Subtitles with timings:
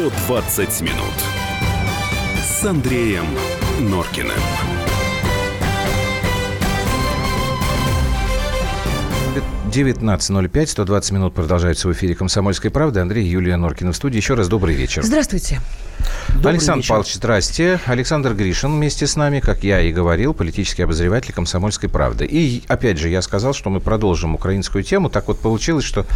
[0.00, 1.12] 120 минут
[2.42, 3.26] с Андреем
[3.80, 4.32] Норкиным.
[9.70, 13.00] 19.05, 120 минут продолжается в эфире «Комсомольской правды».
[13.00, 14.16] Андрей Юлия Норкина в студии.
[14.16, 15.02] Еще раз добрый вечер.
[15.04, 15.60] Здравствуйте.
[16.34, 16.88] Добрый Александр вечер.
[16.88, 17.80] Павлович, здрасте.
[17.86, 22.24] Александр Гришин вместе с нами, как я и говорил, политический обозреватель «Комсомольской правды».
[22.24, 25.10] И, опять же, я сказал, что мы продолжим украинскую тему.
[25.10, 26.06] Так вот получилось, что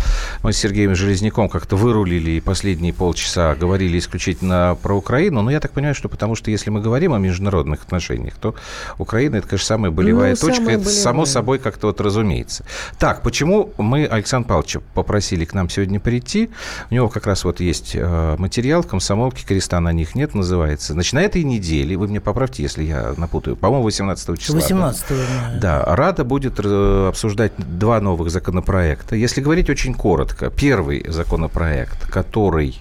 [0.43, 5.43] мы с Сергеем Железняком как-то вырулили и последние полчаса говорили исключительно про Украину.
[5.43, 8.55] Но я так понимаю, что потому что если мы говорим о международных отношениях, то
[8.99, 10.57] Украина– это, конечно, самая болевая ну, точка.
[10.57, 11.03] Самая это болевая.
[11.03, 12.65] само собой как-то вот разумеется.
[12.99, 16.51] Так, почему мы Александра Павловича попросили к нам сегодня прийти?
[16.91, 20.93] У него как раз вот есть э, материал в «Комсомолке», креста на них нет, называется.
[20.93, 24.57] Значит, на этой неделе, вы меня поправьте, если я напутаю, по-моему, 18 числа.
[24.57, 25.59] 18 да.
[25.85, 29.17] да, Рада будет э, обсуждать два новых законопроекта.
[29.17, 32.81] Если говорить очень коротко, первый законопроект, который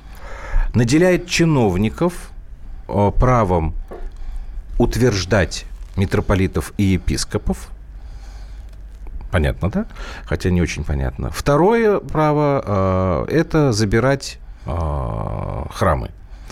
[0.73, 2.13] наделяет чиновников
[2.87, 3.75] э, правом
[4.79, 7.69] утверждать митрополитов и епископов,
[9.33, 9.85] Понятно, да?
[10.25, 11.31] Хотя не очень понятно.
[11.31, 16.11] Второе право э, это забирать э, храмы.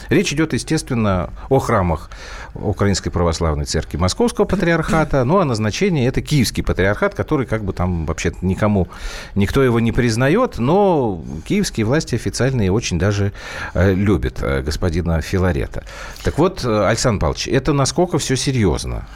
[0.10, 2.10] Речь идет, естественно, о храмах
[2.54, 8.06] Украинской Православной Церкви Московского Патриархата, ну, а назначение– это Киевский Патриархат, который как бы там
[8.06, 8.88] вообще никому,
[9.36, 13.32] никто его не признает, но киевские власти официальные очень даже
[13.74, 15.84] э, любят э, господина Филарета.
[16.24, 19.08] Так вот, э, Александр Павлович, это насколько все серьезно?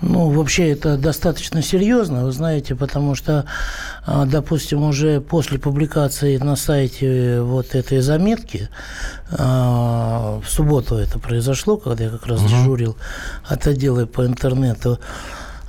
[0.00, 3.46] Ну, вообще это достаточно серьезно, вы знаете, потому что,
[4.04, 8.68] а, допустим, уже после публикации на сайте вот этой заметки,
[9.30, 12.48] а, в субботу это произошло, когда я как раз угу.
[12.48, 12.96] дежурил
[13.44, 14.98] от отдела по интернету,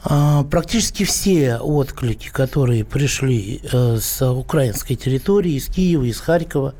[0.05, 6.75] практически все отклики, которые пришли э, с украинской территории, из Киева, из Харькова,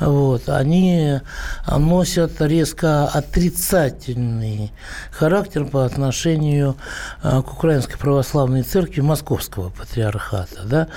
[0.00, 1.20] вот, они
[1.68, 4.72] носят резко отрицательный
[5.12, 6.76] характер по отношению
[7.22, 10.62] э, к Украинской Православной Церкви Московского Патриархата.
[10.64, 10.88] Да?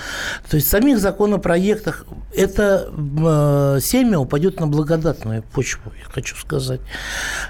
[0.50, 2.06] То есть в самих законопроектах
[2.36, 6.82] это э, семя упадет на благодатную почву, я хочу сказать.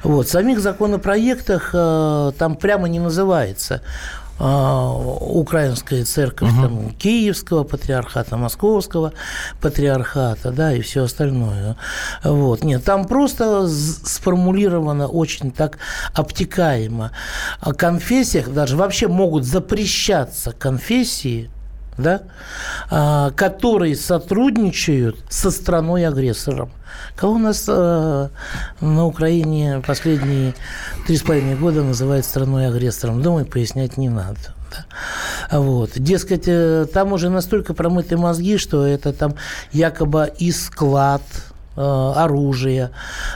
[0.04, 0.28] Вот.
[0.28, 6.62] В самих законопроектах там прямо не называется а, украинская церковь угу.
[6.62, 9.14] там, Киевского патриархата, Московского
[9.62, 11.76] патриархата, да, и все остальное.
[12.24, 12.64] Вот.
[12.64, 15.80] Нет, там просто сформулировано очень так
[16.14, 17.12] обтекаемо.
[17.60, 21.50] О конфессиях даже вообще могут запрещаться конфессии,
[21.98, 22.22] да,
[22.90, 26.72] а, которые сотрудничают со страной-агрессором.
[27.16, 28.30] Кого у нас э,
[28.82, 30.54] на Украине последние
[31.06, 33.22] три с половиной года называют страной-агрессором?
[33.22, 34.38] Думаю, пояснять не надо.
[34.72, 35.58] Да.
[35.60, 35.92] Вот.
[35.96, 39.36] Дескать, э, там уже настолько промыты мозги, что это там
[39.72, 41.22] якобы и склад
[41.78, 42.92] оружия,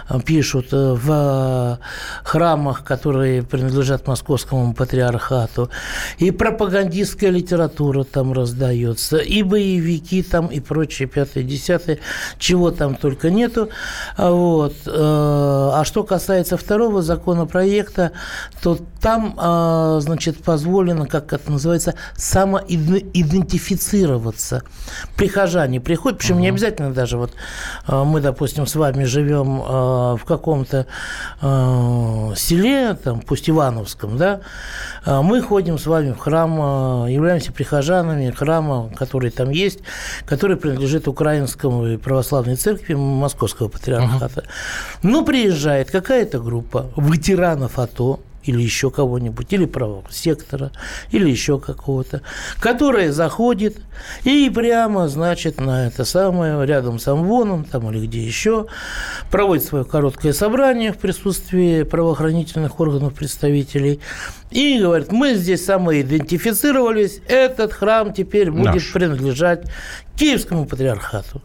[0.09, 1.77] э, пишут э, в
[2.23, 5.69] храмах, которые принадлежат московскому патриархату,
[6.17, 11.99] и пропагандистская литература там раздается, и боевики там, и прочее, пятое, десятое,
[12.39, 13.69] чего там только нету.
[14.17, 14.73] Вот.
[14.87, 18.11] А что касается второго законопроекта,
[18.61, 19.35] то там,
[20.01, 24.63] значит, позволено, как это называется, самоидентифицироваться.
[25.15, 26.41] Прихожане приходят, причем uh-huh.
[26.41, 27.31] не обязательно даже вот
[27.87, 28.30] мы, допустим,
[28.65, 30.87] с вами живем э, в каком-то
[31.41, 34.41] э, селе, там, пусть Ивановском, да,
[35.05, 39.79] э, мы ходим с вами в храм, э, являемся прихожанами храма, который там есть,
[40.25, 44.41] который принадлежит Украинскому православной церкви Московского патриархата.
[44.41, 44.99] Uh-huh.
[45.03, 50.71] Ну, приезжает какая-то группа ветеранов АТО, или еще кого-нибудь, или правого сектора,
[51.11, 52.21] или еще какого-то,
[52.59, 53.77] которая заходит
[54.23, 58.67] и прямо, значит, на это самое, рядом с Амвоном там или где еще,
[59.29, 63.99] проводит свое короткое собрание в присутствии правоохранительных органов представителей
[64.49, 68.91] и говорит, мы здесь самоидентифицировались, этот храм теперь будет Наш.
[68.91, 69.65] принадлежать
[70.17, 71.41] Киевскому патриархату,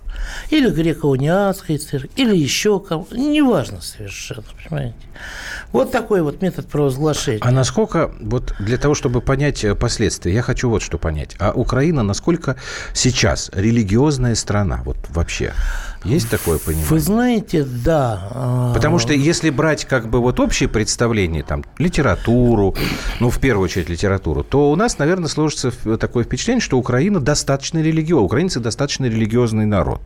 [0.50, 4.97] или греко-униатской церкви, или еще кому неважно совершенно, понимаете.
[5.73, 7.41] Вот такой вот метод провозглашения.
[7.43, 11.37] А насколько, вот для того, чтобы понять э, последствия, я хочу вот что понять.
[11.38, 12.56] А Украина насколько
[12.93, 15.53] сейчас религиозная страна, вот вообще?
[16.05, 16.88] Есть такое понимание?
[16.88, 18.29] Вы знаете, да.
[18.31, 22.77] А, Потому что если брать как бы вот общее представление, там, литературу,
[23.21, 27.81] ну, в первую очередь литературу, то у нас, наверное, сложится такое впечатление, что Украина достаточно
[27.81, 30.00] религиозна, украинцы достаточно религиозный народ.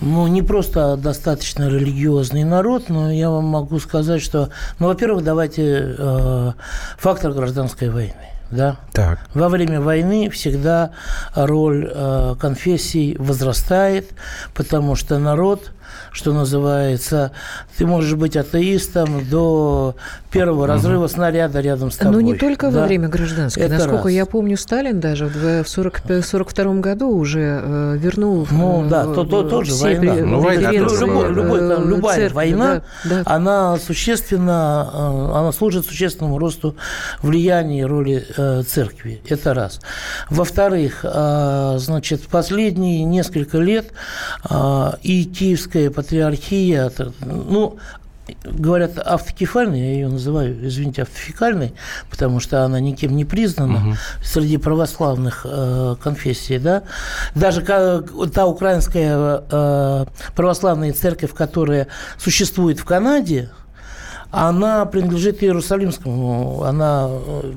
[0.00, 4.48] Ну, не просто достаточно религиозный народ, но я вам могу сказать, что,
[4.78, 6.52] ну, во-первых, давайте э,
[6.98, 8.76] фактор гражданской войны да?
[8.92, 9.20] Так.
[9.34, 10.90] Во время войны всегда
[11.34, 14.10] роль э, конфессий возрастает,
[14.54, 15.72] потому что народ
[16.12, 17.32] что называется,
[17.76, 19.94] ты можешь быть атеистом до
[20.30, 22.14] первого разрыва снаряда рядом с тобой.
[22.14, 22.80] Но не только да?
[22.80, 23.64] во время гражданской.
[23.64, 24.12] Это Насколько раз.
[24.12, 29.74] я помню, Сталин даже в 1942 году уже э, вернул Ну да, то, то, тоже
[29.74, 30.14] война.
[30.14, 30.20] При...
[30.20, 33.22] Ну, война любой, тоже любой, любой, там, любая церкви, война, да, да.
[33.26, 36.76] она существенно, э, она служит существенному росту
[37.22, 39.22] влияния и роли э, церкви.
[39.28, 39.80] Это раз.
[40.28, 43.92] Во-вторых, э, значит, последние несколько лет
[44.48, 46.90] э, и Киевская патриархия,
[47.20, 47.78] ну,
[48.44, 51.74] говорят автокефальной, я ее называю, извините, автофекальной,
[52.10, 53.96] потому что она никем не признана угу.
[54.22, 56.82] среди православных э, конфессий, да.
[57.34, 61.88] Даже та украинская э, православная церковь, которая
[62.18, 63.50] существует в Канаде,
[64.30, 67.52] она принадлежит Иерусалимскому, она э,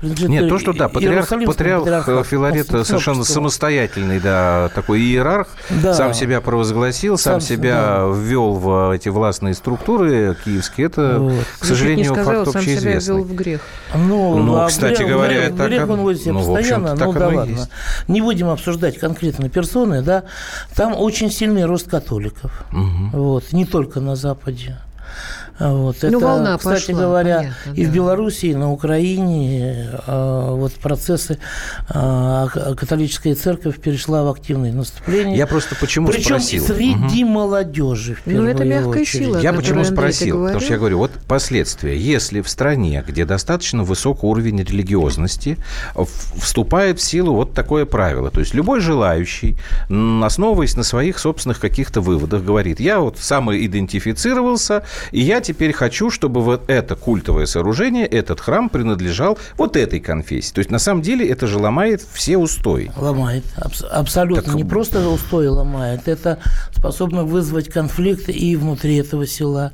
[0.00, 5.94] принадлежит Нет, то, что да, патриарх, патриарх Филарет совершенно самостоятельный, да, такой иерарх, да.
[5.94, 8.12] сам себя провозгласил, сам, сам себя да.
[8.12, 11.44] ввел в эти властные структуры киевские, это, вот.
[11.60, 13.60] к сожалению, не сказал, факт сам себя ввел в грех.
[13.94, 17.12] Ну, ну а кстати грех, говоря, грех, это грех он водит себя ну, постоянно, ну
[17.12, 17.52] да ладно.
[17.52, 17.70] Есть.
[18.08, 20.24] Не будем обсуждать конкретно персоны, да,
[20.74, 23.10] там очень сильный рост католиков, угу.
[23.12, 24.76] вот, не только на Западе.
[25.60, 25.96] Вот.
[26.02, 27.90] Ну, это, волна кстати пошла, говоря, понятно, и да.
[27.90, 31.38] в Беларуси, и на Украине э, вот процессы
[31.90, 32.46] э,
[32.76, 35.36] католическая церковь перешла в активное наступление.
[35.36, 36.64] Я просто почему Причем спросил?
[36.64, 37.32] среди угу.
[37.32, 39.26] молодежи, в Ну, это мягкая очередь.
[39.26, 39.38] сила.
[39.38, 40.44] Я почему Андрей, спросил?
[40.44, 41.98] Потому что я говорю, вот последствия.
[41.98, 45.58] Если в стране, где достаточно высокий уровень религиозности,
[46.36, 49.56] вступает в силу вот такое правило, то есть любой желающий,
[49.88, 56.42] основываясь на своих собственных каких-то выводах, говорит, я вот самоидентифицировался, и я теперь хочу, чтобы
[56.42, 60.52] вот это культовое сооружение, этот храм принадлежал вот этой конфессии.
[60.52, 62.92] То есть, на самом деле, это же ломает все устои.
[62.96, 63.42] Ломает.
[63.56, 64.44] Абс- абсолютно.
[64.44, 64.54] Так...
[64.54, 66.38] Не просто устои ломает, это
[66.70, 69.72] способно вызвать конфликт и внутри этого села,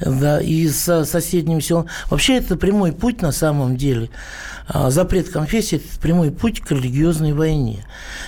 [0.00, 1.86] да, и с соседним селом.
[2.10, 4.10] Вообще, это прямой путь на самом деле.
[4.66, 7.84] А, запрет конфессии– это прямой путь к религиозной войне.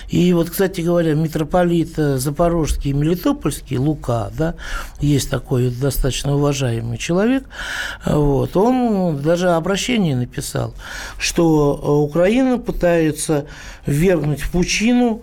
[0.09, 4.55] И вот, кстати говоря, митрополит Запорожский и Мелитопольский, Лука, да,
[4.99, 7.45] есть такой достаточно уважаемый человек,
[8.05, 10.73] вот, он даже обращение написал,
[11.17, 11.73] что
[12.03, 13.45] Украина пытается
[13.85, 15.21] ввергнуть в пучину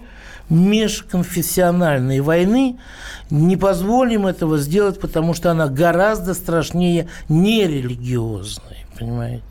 [0.49, 2.79] межконфессиональной войны,
[3.31, 9.45] не позволим этого сделать, потому что она гораздо страшнее нерелигиозной, понимаете?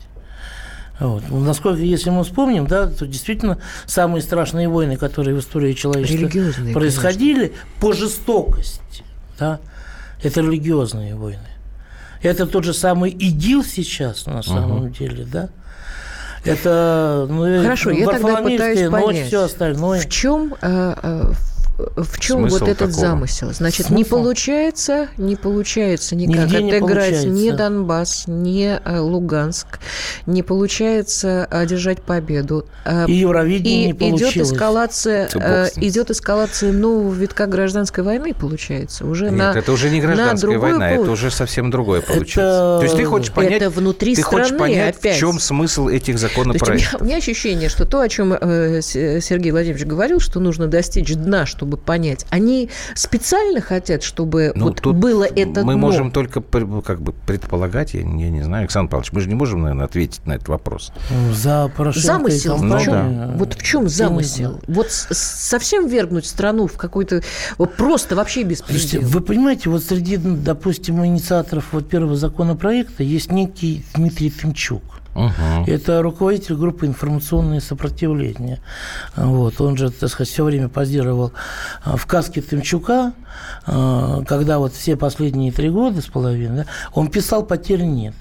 [1.00, 1.24] Вот.
[1.30, 7.48] Насколько, если мы вспомним, да, то действительно самые страшные войны, которые в истории человечества происходили
[7.48, 7.66] конечно.
[7.80, 9.04] по жестокости,
[9.38, 9.58] да,
[10.22, 11.40] это религиозные войны.
[12.22, 14.88] Это тот же самый ИГИЛ сейчас, на самом угу.
[14.88, 15.48] деле, да.
[16.44, 20.00] Это ну, Хорошо, я тогда пытаюсь ночь, понять, все остальное.
[20.00, 21.32] в чем э, э,
[21.78, 23.06] в чем Смысл вот этот какого?
[23.06, 23.52] замысел?
[23.52, 23.96] Значит, Смысл?
[23.98, 27.28] не получается, не получается никак Нигде не отыграть получается.
[27.28, 29.78] ни Донбасс, ни э, Луганск,
[30.26, 32.66] не получается одержать победу.
[32.84, 34.34] Э, И Евровидение и не получилось.
[34.34, 39.06] идет эскалация, бог э, идет эскалация нового витка гражданской войны, получается.
[39.06, 42.40] Уже Нет, на, это уже не гражданская война, пол- это уже совсем другое получается.
[42.40, 45.16] Это- То есть ты хочешь понять, Это внутри ты страны хочешь понять, опять.
[45.16, 47.00] в чем смысл этих То есть у меня, законопроектов?
[47.00, 51.46] у меня ощущение, что то, о чем э, Сергей Владимирович говорил, что нужно достичь дна,
[51.62, 55.78] чтобы понять, они специально хотят, чтобы Ну, вот тут было это мы дно?
[55.78, 59.62] можем только как бы предполагать, я, я не знаю, Александр Павлович, мы же не можем,
[59.62, 60.92] наверное, ответить на этот вопрос.
[61.32, 62.92] За Порошенко Замысел в чем?
[62.92, 63.34] да.
[63.36, 64.60] Вот в чем замысел?
[64.66, 67.22] Вот совсем вергнуть страну в какой-то
[67.58, 69.08] вот просто вообще Слушайте, беспредел.
[69.08, 74.82] вы понимаете, вот среди, допустим, инициаторов вот первого законопроекта есть некий Дмитрий Тымчук.
[75.14, 75.64] Угу.
[75.66, 78.60] Это руководитель группы информационное сопротивление.
[79.16, 79.60] Вот.
[79.60, 81.32] Он же, так сказать, все время позировал
[81.84, 83.12] а, в каске Тымчука,
[83.66, 88.14] а, когда вот все последние три года с половиной, да, он писал «Потерь нет».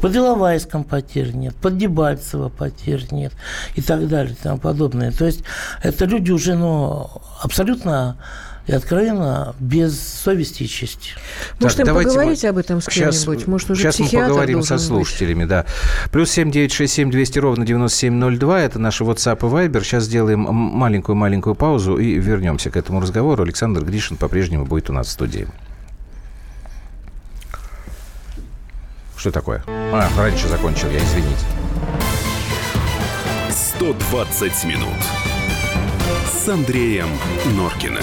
[0.00, 3.32] Под Иловайском потерь нет, под Дебальцево потерь нет
[3.76, 5.12] и так далее и тому подобное.
[5.12, 5.44] То есть
[5.82, 7.08] это люди уже ну,
[7.40, 8.16] абсолютно
[8.66, 11.10] и откровенно без совести и чести.
[11.58, 13.46] Может, Так, им давайте поговорить мы- об этом с Сейчас, кем-нибудь?
[13.48, 15.06] Может, уже сейчас мы поговорим со должен быть?
[15.08, 15.66] слушателями, да.
[16.12, 18.60] Плюс семь девять шесть семь двести ровно девяносто семь ноль два.
[18.60, 19.82] Это наши WhatsApp и Viber.
[19.82, 23.42] Сейчас сделаем маленькую-маленькую паузу и вернемся к этому разговору.
[23.42, 25.48] Александр Гришин по-прежнему будет у нас в студии.
[29.16, 29.62] Что такое?
[29.66, 31.44] А, раньше закончил я, извините.
[33.50, 34.88] 120 минут
[36.32, 37.08] с Андреем
[37.56, 38.02] Норкиным.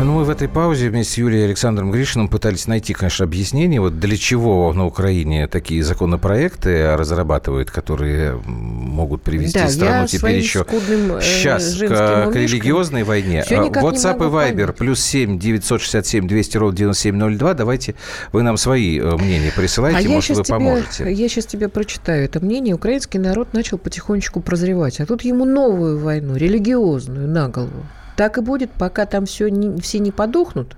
[0.00, 4.00] Ну, мы в этой паузе вместе с Юлией Александром Гришиным пытались найти, конечно, объяснение, вот
[4.00, 11.20] для чего на Украине такие законопроекты разрабатывают, которые могут привести Да, страну теперь еще э,
[11.22, 11.86] сейчас к,
[12.32, 13.44] к религиозной войне.
[13.48, 17.54] не WhatsApp и Viber плюс 7 967 200 ровно 9702.
[17.54, 17.94] Давайте
[18.32, 21.12] вы нам свои э, мнения присылайте, А может, вы тебе, поможете.
[21.12, 22.74] я сейчас тебе прочитаю это мнение.
[22.74, 25.00] Украинский народ начал потихонечку прозревать.
[25.00, 27.86] А тут ему новую войну, религиозную, на голову.
[28.16, 30.76] Так и будет, пока там все не, все не подохнут.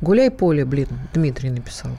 [0.00, 1.90] Гуляй поле, блин, Дмитрий написал.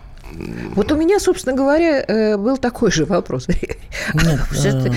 [0.76, 3.48] Вот у меня, собственно говоря, э, был такой же вопрос.
[3.48, 3.68] Нет,
[4.66, 4.92] э,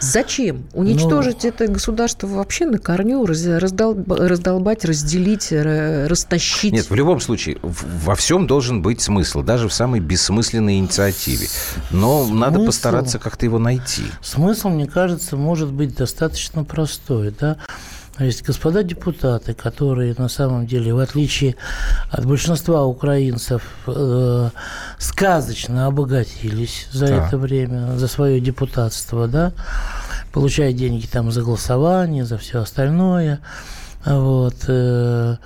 [0.00, 0.64] Зачем?
[0.72, 6.72] Уничтожить это государство вообще на корню, раз- раздолба- раздолбать, разделить, ра- растащить?
[6.72, 11.46] Нет, в любом случае, в- во всем должен быть смысл, даже в самой бессмысленной инициативе.
[11.90, 12.66] Но надо Смысл?
[12.66, 14.04] постараться как-то его найти.
[14.22, 17.58] Смысл, мне кажется, может быть достаточно простой, да.
[18.16, 21.56] То есть господа депутаты, которые на самом деле, в отличие
[22.10, 24.50] от большинства украинцев, э,
[24.98, 27.28] сказочно обогатились за Так.
[27.28, 29.52] это время, за свое депутатство, да,
[30.30, 33.40] получая деньги там за голосование, за все остальное.
[34.04, 35.36] Вот, э,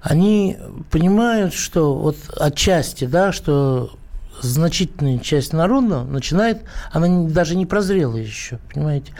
[0.00, 0.56] они
[0.90, 3.90] понимают, что вот отчасти, да, что
[4.40, 9.12] значительная часть народа начинает, она даже не прозрела еще, понимаете,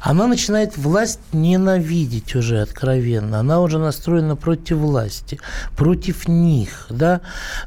[0.00, 5.38] она начинает власть ненавидеть уже откровенно, она уже настроена против власти,
[5.76, 7.20] против них, да.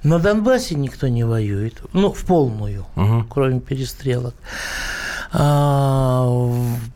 [0.04, 3.28] На Донбассе никто не воюет, ну, в полную, Мгм.
[3.30, 4.36] кроме перестрелок.
[5.32, 6.28] А,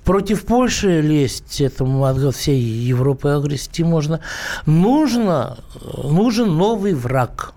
[0.03, 4.21] против Польши лезть, этому от всей Европы агрести можно.
[4.65, 5.57] Нужно,
[6.03, 7.53] нужен новый враг.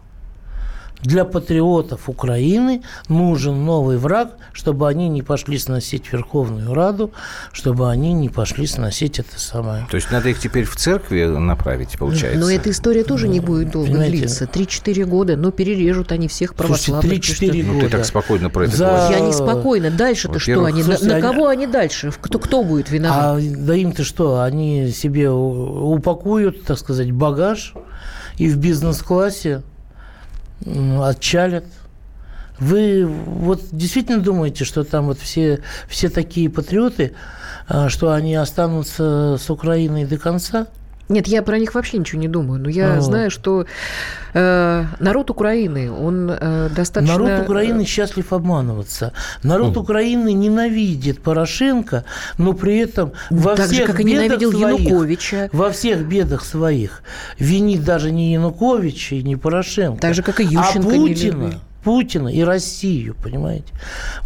[1.02, 7.12] Для патриотов Украины нужен новый враг, чтобы они не пошли сносить Верховную Раду,
[7.52, 9.86] чтобы они не пошли сносить это самое.
[9.90, 12.40] То есть надо их теперь в церкви направить, получается.
[12.40, 14.16] Но эта история тоже не будет долго Понимаете?
[14.16, 14.44] длиться.
[14.46, 17.12] 3-4 года, но перережут они всех православных.
[17.12, 17.88] 3-4 Ну, ты года.
[17.98, 19.16] так спокойно про это За- говоришь.
[19.18, 19.90] Я неспокойна.
[19.90, 20.78] Дальше-то что они?
[20.80, 22.12] На, слушайте, на они- кого они дальше?
[22.20, 23.38] Кто, кто будет виноват?
[23.38, 24.40] А да им-то что?
[24.40, 27.74] Они себе упакуют, так сказать, багаж
[28.38, 29.62] и в бизнес-классе
[30.64, 31.64] отчалят.
[32.58, 37.12] Вы вот действительно думаете, что там вот все, все такие патриоты,
[37.68, 40.68] а, что они останутся с Украиной до конца?
[41.08, 42.60] Нет, я про них вообще ничего не думаю.
[42.60, 43.02] Но я Вот.
[43.04, 43.66] знаю, что
[44.34, 47.16] э, народ Украины, он э, достаточно...
[47.18, 49.12] Народ Украины счастлив обманываться.
[49.42, 52.04] Народ Украины ненавидит Порошенко,
[52.38, 55.50] но при этом во так всех же, как и ненавидел своих, Януковича.
[55.52, 57.02] во всех бедах своих
[57.38, 61.60] винит даже не Януковича и не Порошенко, Так же, как и а Ющенко не Путина.
[61.86, 63.72] Путина и Россию, понимаете?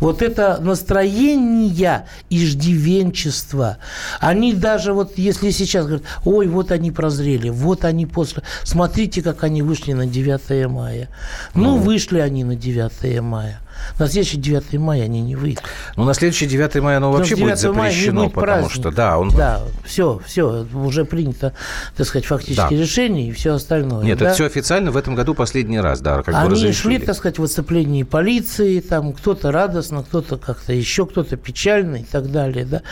[0.01, 3.77] Вот это настроение иждивенчества.
[4.19, 8.43] Они даже вот, если сейчас говорят, ой, вот они прозрели, вот они после...
[8.65, 11.11] Смотрите, как они вышли на 9 мая.
[11.53, 13.61] Ну, вышли они на 9 мая.
[13.99, 15.65] На следующий 9 мая они не выйдут.
[15.97, 18.35] Ну, на следующий 9 мая оно вообще Потому будет что 9 мая не запрещено, будет
[18.35, 18.75] потому праздника.
[18.75, 19.29] что, да, он...
[19.31, 21.53] Да, все, все, уже принято,
[21.97, 22.81] так сказать, фактически Да.
[22.81, 24.05] решение и все остальное.
[24.05, 24.27] Нет, да?
[24.27, 26.73] это все официально в этом году последний раз, да, как бы Они разрешили.
[26.73, 32.05] шли, так сказать, в оцеплении полиции, там кто-то радостно, кто-то как-то еще, кто-то печально и
[32.05, 32.83] так далее, да.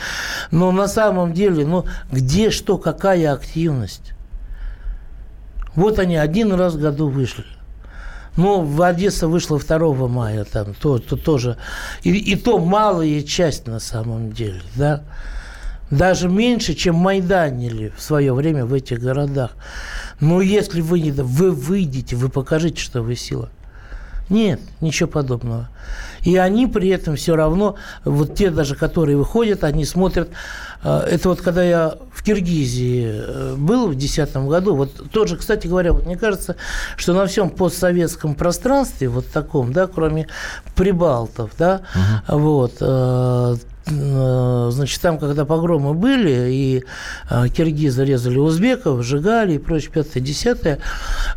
[0.51, 4.13] Но на самом деле, ну, где что, какая активность?
[5.75, 7.45] Вот они один раз в году вышли.
[8.39, 11.57] Ну, в Одесса вышла 2 мая, там, то, то тоже.
[12.03, 15.03] И, и то малая часть на самом деле, да.
[15.91, 19.57] Даже меньше, чем майданили в свое время в этих городах.
[20.21, 23.49] Но если вы, не, вы выйдете, вы покажите, что вы сила.
[24.29, 25.67] Нет, ничего подобного.
[26.21, 30.29] И они при этом все равно, вот те даже, которые выходят, они смотрят.
[30.83, 35.67] Э, Это вот когда я в Киргизии э, был в 2010 году, вот тоже, кстати
[35.67, 36.55] говоря, вот мне кажется,
[36.97, 40.27] что на всем постсоветском пространстве, вот таком, да, кроме
[40.75, 41.81] прибалтов, да,
[42.27, 43.55] вот, э, э,
[43.89, 46.83] значит, там, когда погромы были, и
[47.29, 50.79] э, киргизы резали узбеков, сжигали и прочее, пятое, десятое.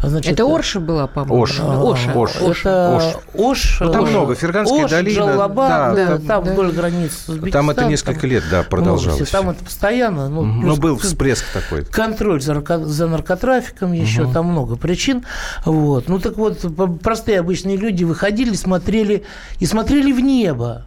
[0.02, 1.42] Значит, это Орша была, по-моему?
[1.42, 1.60] Ош.
[1.60, 2.12] Оша.
[2.12, 2.42] Ош.
[2.42, 2.60] Ош.
[2.60, 3.80] Это Ош.
[3.80, 4.10] Ну, там Ош.
[4.10, 4.34] много.
[4.34, 5.48] Ферганская Ош, долина.
[5.48, 6.52] Да, да, там, да.
[6.52, 9.28] вдоль границ с Там это несколько лет, да, продолжалось.
[9.30, 10.28] Там это постоянно.
[10.28, 11.84] Ну, Но был всплеск такой.
[11.84, 14.32] Контроль за, за наркотрафиком еще, угу.
[14.32, 15.24] там много причин.
[15.64, 16.08] Вот.
[16.08, 16.64] Ну, так вот,
[17.02, 19.24] простые обычные люди выходили, смотрели
[19.58, 20.86] и смотрели в небо.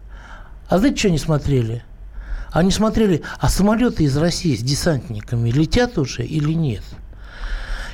[0.69, 1.83] А знаете, что они смотрели?
[2.51, 6.83] Они смотрели, а самолеты из России с десантниками летят уже или нет?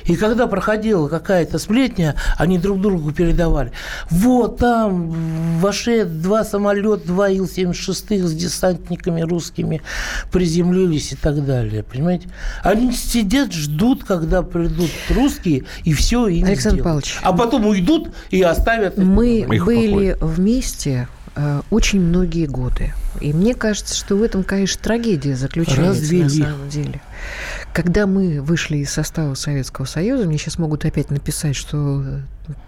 [0.04, 3.72] И когда проходила какая-то сплетня, они друг другу передавали.
[4.10, 9.82] Вот там в Аше два самолета, два Ил-76 с десантниками русскими
[10.30, 11.82] приземлились и так далее.
[11.82, 12.28] Понимаете?
[12.62, 16.84] Они сидят, ждут, когда придут русские, и все им Александр сделают.
[16.84, 17.18] Павлович.
[17.22, 18.96] А потом уйдут и оставят...
[18.98, 21.08] Мы были вместе
[21.70, 22.92] очень многие годы.
[23.20, 26.42] И мне кажется, что в этом, конечно, трагедия заключается Развели.
[26.42, 27.00] на самом деле.
[27.72, 32.04] Когда мы вышли из состава Советского Союза, мне сейчас могут опять написать, что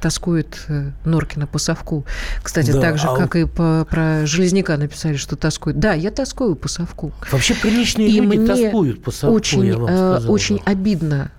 [0.01, 0.67] тоскует
[1.05, 2.07] Норкина по совку.
[2.43, 3.17] Кстати, да, так же, а...
[3.17, 5.79] как и по, про Железняка написали, что тоскует.
[5.79, 7.13] Да, я тоскую по совку.
[7.33, 10.33] Вообще приличные и люди тоскуют по совку, очень, я вам сказала.
[10.33, 11.31] очень обидно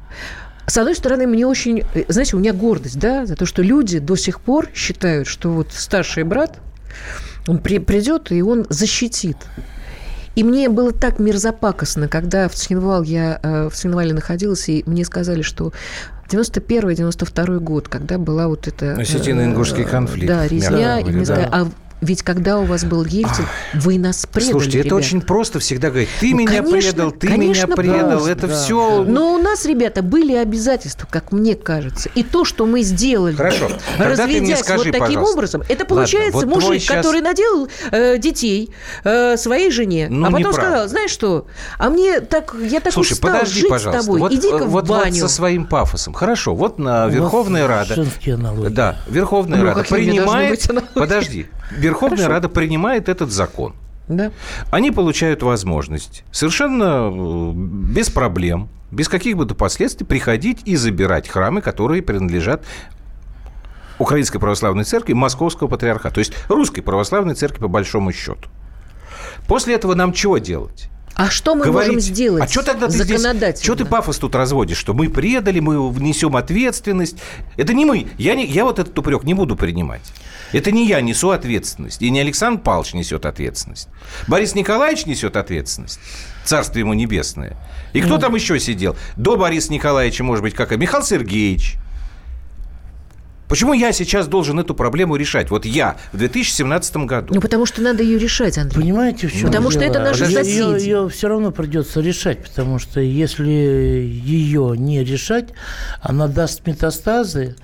[0.68, 1.84] с одной стороны, мне очень...
[2.08, 5.72] Знаете, у меня гордость, да, за то, что люди до сих пор считают, что вот
[5.72, 6.60] старший брат,
[7.48, 9.38] он при, придет, и он защитит.
[10.36, 15.06] И мне было так мерзопакостно, когда в Цхинвал я э, в Цхинвале находилась, и мне
[15.06, 15.72] сказали, что
[16.30, 18.96] 91-92 год, когда была вот эта...
[19.00, 20.28] Осетино-ингушский э, конфликт.
[20.28, 21.00] Да, резня.
[21.00, 21.68] и мне сказали, а
[22.02, 24.96] ведь когда у вас был Ельцин, вы нас предали, Слушайте, это ребята.
[24.96, 26.10] очень просто всегда говорить.
[26.20, 28.10] Ты ну, меня конечно, предал, ты конечно, меня предал.
[28.12, 28.64] просто, это да.
[28.64, 29.04] все...
[29.04, 32.10] Но у нас, ребята, были обязательства, как мне кажется.
[32.16, 33.70] И то, что мы сделали, Хорошо.
[33.98, 35.34] Тогда ты мне разведясь скажи, вот таким пожалуйста.
[35.34, 38.72] образом, это получается Ладно, вот мужик, щас- который наделал э, детей
[39.04, 40.62] э, своей жене, Ну, а потом неправда.
[40.62, 41.48] сказал, знаешь что,
[41.78, 44.02] а мне так, я так Слушай, устал подожди, жить пожалуйста.
[44.02, 45.16] с тобой, вот, иди-ка вот, в вот баню.
[45.22, 46.14] со своим пафосом.
[46.14, 48.06] Хорошо, вот на У вас Верховная Рада...
[48.70, 50.70] Да, Верховная Ну, Рада принимает...
[50.94, 51.48] Подожди.
[51.86, 52.34] Верховная Хорошо.
[52.34, 53.76] Рада принимает этот закон.
[54.08, 54.32] Да.
[54.72, 61.28] Они получают возможность совершенно э, без проблем, без каких бы то последствий приходить и забирать
[61.28, 62.64] храмы, которые принадлежат
[63.98, 68.50] Украинской Православной Церкви Московского Патриархата, то есть Русской Православной Церкви по большому счету.
[69.48, 70.90] После этого нам чего делать?
[71.16, 73.22] А что мы Говорить, можем сделать а что тогда ты здесь,
[73.62, 77.18] что ты пафос тут разводишь, что мы предали, мы внесем ответственность?
[77.56, 78.08] Это не мы.
[78.18, 80.02] Я, не, я вот этот упрек не буду принимать.
[80.52, 83.88] Это не я несу ответственность, и не Александр Павлович несет ответственность.
[84.28, 86.00] Борис Николаевич несет ответственность.
[86.44, 87.58] Царство ему небесное.
[87.94, 88.96] И кто там еще сидел?
[89.16, 91.76] До Бориса Николаевича, может быть, как и Михаил Сергеевич.
[93.48, 95.52] Почему я сейчас должен эту проблему решать?
[95.52, 97.34] Вот я в 2017 году.
[97.36, 98.82] Ну, потому что надо ее решать, Андрей.
[98.82, 99.92] Понимаете, в чем Потому что дело?
[99.92, 100.56] это наши Ее- соседи.
[100.56, 105.50] Ее, ее все равно придется решать, потому что если ее не решать,
[106.02, 107.56] она даст метастазы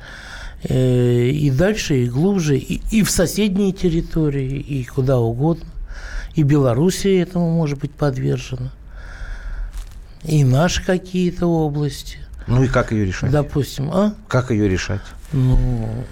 [0.64, 5.66] э, и дальше, и глубже, и, и в соседние территории, и куда угодно.
[6.36, 8.72] И Белоруссия этому может быть подвержена.
[10.24, 12.20] И наши какие-то области.
[12.48, 13.32] Ну и как ее решать?
[13.32, 14.14] Допустим, а?
[14.28, 15.02] Как ее решать?
[15.34, 16.06] Ну,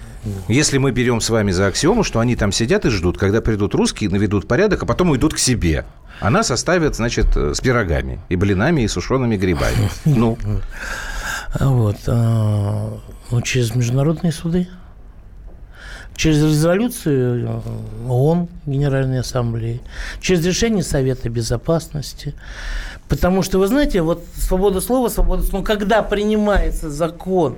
[0.48, 3.74] Если мы берем с вами за аксиому, что они там сидят и ждут, когда придут
[3.74, 5.84] русские, наведут порядок, а потом уйдут к себе.
[6.20, 9.90] А нас оставят, значит, э, с пирогами и блинами, и сушеными грибами.
[10.04, 10.36] Ну,
[11.58, 11.96] Вот.
[12.06, 12.98] а,
[13.30, 14.68] Ну, через международные суды.
[16.16, 19.80] Через резолюцию э, ООН, Генеральной Ассамблеи.
[20.20, 22.34] Через решение Совета Безопасности.
[23.08, 27.56] Потому что, вы знаете, вот свобода слова, свобода слова, ну, когда принимается закон,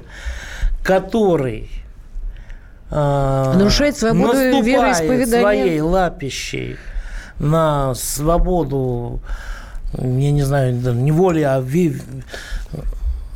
[0.82, 1.70] который
[2.90, 5.40] а, Нарушает свободу вероисповедания.
[5.40, 6.76] своей лапищей
[7.38, 9.20] на свободу,
[9.96, 12.00] я не знаю, не воли, а ви-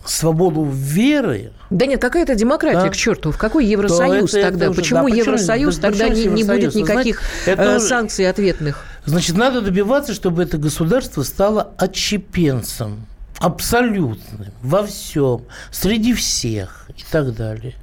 [0.05, 2.89] свободу веры, Да нет, какая это демократия, Да.
[2.91, 3.33] к черту.
[3.33, 4.65] В какой Евросоюз То это- тогда?
[4.67, 7.77] это уже- почему да, Евросоюз да тогда почему не, не будет никаких знаете, это э,
[7.79, 8.85] уже- санкций ответных?
[9.05, 13.07] Значит, надо добиваться, чтобы это государство стало отщепенцем,
[13.41, 17.75] абсолютным, во всем, среди всех и так далее.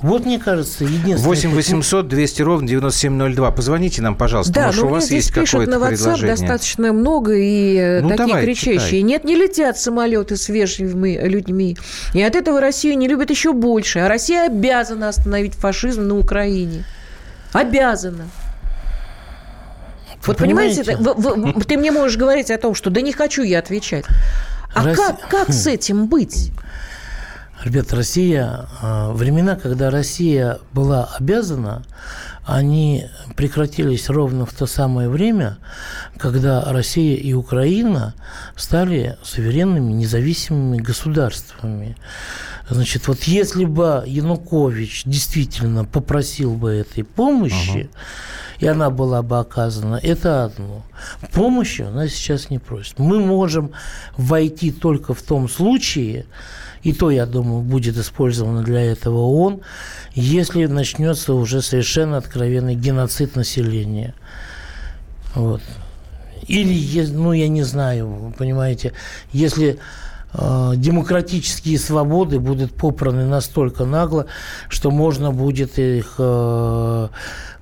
[0.00, 1.16] Вот, мне кажется, единственное...
[1.24, 3.50] 8 800 200 ровно 9702.
[3.50, 4.52] Позвоните нам, пожалуйста.
[4.52, 6.36] Да, Может, но у мне вас здесь есть пишут какое-то на WhatsApp предложение?
[6.36, 8.78] достаточно много и э, Ну, такие давай, кричащие.
[8.78, 9.02] читай.
[9.02, 11.76] Нет, не летят самолеты с вежливыми людьми.
[12.14, 13.98] И от этого Россию не любят еще больше.
[13.98, 16.84] А Россия обязана остановить фашизм на Украине.
[17.52, 18.28] Обязана.
[20.24, 21.50] Вот понимаете, понимаете?
[21.58, 24.04] это- ты мне можешь говорить о том, что да не хочу я отвечать.
[24.74, 26.52] А Россия- как, как с этим быть?
[27.64, 31.82] Ребята, Россия, а, времена, когда Россия была обязана,
[32.46, 35.58] они прекратились ровно в то самое время,
[36.18, 38.14] когда Россия и Украина
[38.56, 41.96] стали суверенными независимыми государствами.
[42.70, 48.60] Значит, вот если бы Янукович действительно попросил бы этой помощи, ага.
[48.60, 50.84] и она была бы оказана, это одно.
[51.32, 52.98] Помощи она сейчас не просит.
[52.98, 53.72] Мы можем
[54.16, 56.26] войти только в том случае,
[56.88, 59.60] и то, я думаю, будет использовано для этого ООН,
[60.14, 64.14] если начнется уже совершенно откровенный геноцид населения.
[65.34, 65.60] Вот.
[66.46, 68.94] Или, ну, я не знаю, понимаете,
[69.32, 69.78] если
[70.34, 74.26] демократические свободы будут попраны настолько нагло,
[74.68, 77.08] что можно будет их э,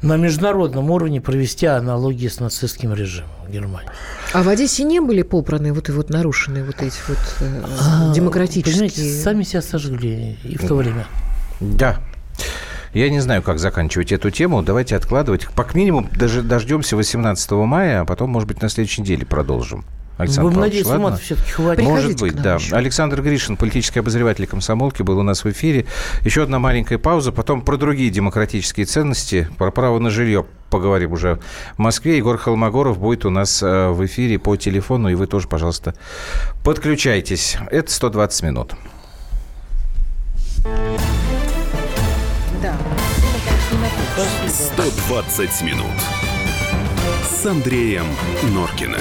[0.03, 3.89] на международном уровне провести аналогии с нацистским режимом в Германии.
[4.33, 8.13] А в Одессе не были попраны вот и вот нарушены вот эти вот э, а,
[8.13, 8.73] демократические...
[8.73, 11.07] Понимаете, сами себя сожгли и в то время.
[11.61, 11.99] Да,
[12.93, 14.63] я не знаю, как заканчивать эту тему.
[14.63, 15.49] Давайте откладывать.
[15.51, 19.85] По минимум даже дождемся 18 мая, а потом, может быть, на следующей неделе продолжим.
[20.17, 21.19] Александр Будем надеяться, ладно?
[21.19, 21.85] все-таки хватит.
[21.85, 22.55] Может быть, да.
[22.55, 22.75] Еще.
[22.75, 25.87] Александр Гришин, политический обозреватель комсомолки, был у нас в эфире.
[26.23, 31.39] Еще одна маленькая пауза, потом про другие демократические ценности, про право на жилье поговорим уже
[31.77, 32.17] в Москве.
[32.17, 35.95] Егор Холмогоров будет у нас э, в эфире по телефону, и вы тоже, пожалуйста,
[36.65, 37.59] подключайтесь.
[37.71, 38.75] Это 120 минут.
[42.63, 42.75] Да.
[44.49, 45.87] 120 минут
[47.29, 48.07] с Андреем
[48.55, 49.01] Норкиным.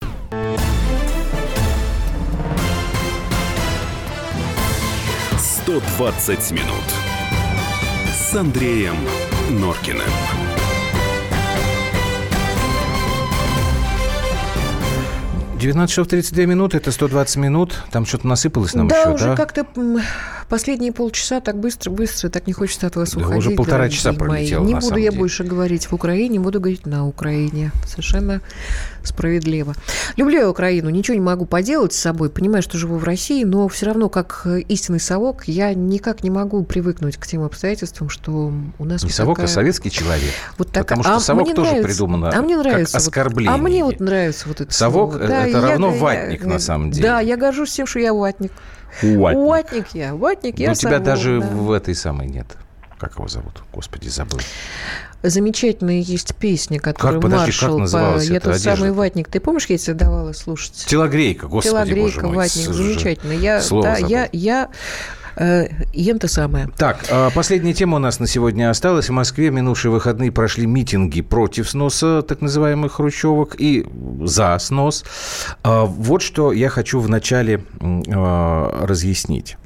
[5.71, 6.83] 120 минут
[8.13, 8.97] с Андреем
[9.51, 10.01] Норкиным.
[15.57, 17.85] Девятнадцать часов 32 минуты, это 120 минут.
[17.89, 19.35] Там что-то насыпалось нам да, еще, уже да?
[19.37, 19.65] как-то
[20.51, 23.37] последние полчаса так быстро-быстро, так не хочется от вас да, уходить.
[23.39, 25.17] уже полтора часа пролетело, Не буду я деле.
[25.17, 27.71] больше говорить в Украине, буду говорить на Украине.
[27.87, 28.41] Совершенно
[29.01, 29.73] справедливо.
[30.17, 33.69] Люблю я Украину, ничего не могу поделать с собой, понимаю, что живу в России, но
[33.69, 38.85] все равно, как истинный совок, я никак не могу привыкнуть к тем обстоятельствам, что у
[38.85, 39.03] нас...
[39.03, 39.51] Не вот совок, а такая...
[39.51, 40.33] а советский человек.
[40.57, 40.83] Вот так...
[40.83, 41.87] Потому что а совок тоже нравится...
[41.87, 43.51] придумано а мне нравится как оскорбление.
[43.53, 43.59] Вот...
[43.59, 45.23] А мне вот нравится вот это Совок слово.
[45.23, 47.07] это да, равно я, ватник я, на самом деле.
[47.07, 48.51] Да, я горжусь тем, что я ватник.
[49.01, 49.47] Ватник.
[49.47, 50.69] Ватник я, ватник я.
[50.69, 51.47] Но тебя даже да.
[51.47, 52.47] в этой самой нет.
[52.99, 53.63] Как его зовут?
[53.73, 54.39] Господи, забыл.
[55.23, 57.69] Замечательная есть песня, которую как, подожди, маршал...
[57.71, 58.33] Как называлась по...
[58.33, 59.27] Я тот самый ватник.
[59.27, 60.85] Ты помнишь, я тебе давала слушать?
[60.87, 62.35] Телогрейка, господи, Телогрейка, боже мой.
[62.35, 63.31] ватник, замечательно.
[63.33, 64.69] Я, да, я, я
[65.35, 66.69] Э, ем то самое.
[66.77, 69.09] Так, а, последняя тема у нас на сегодня осталась.
[69.09, 73.85] В Москве минувшие выходные прошли митинги против сноса так называемых хрущевок и
[74.23, 75.05] за снос.
[75.63, 79.57] А, вот что я хочу вначале а, разъяснить.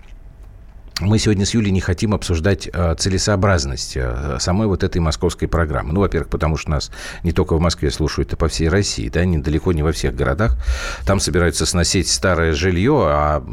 [1.01, 3.97] Мы сегодня с Юлей не хотим обсуждать целесообразность
[4.39, 5.91] самой вот этой московской программы.
[5.91, 6.89] Ну, во-первых, потому что нас
[7.23, 10.57] не только в Москве слушают, а по всей России, да, недалеко не во всех городах.
[11.05, 13.43] Там собираются сносить старое жилье, а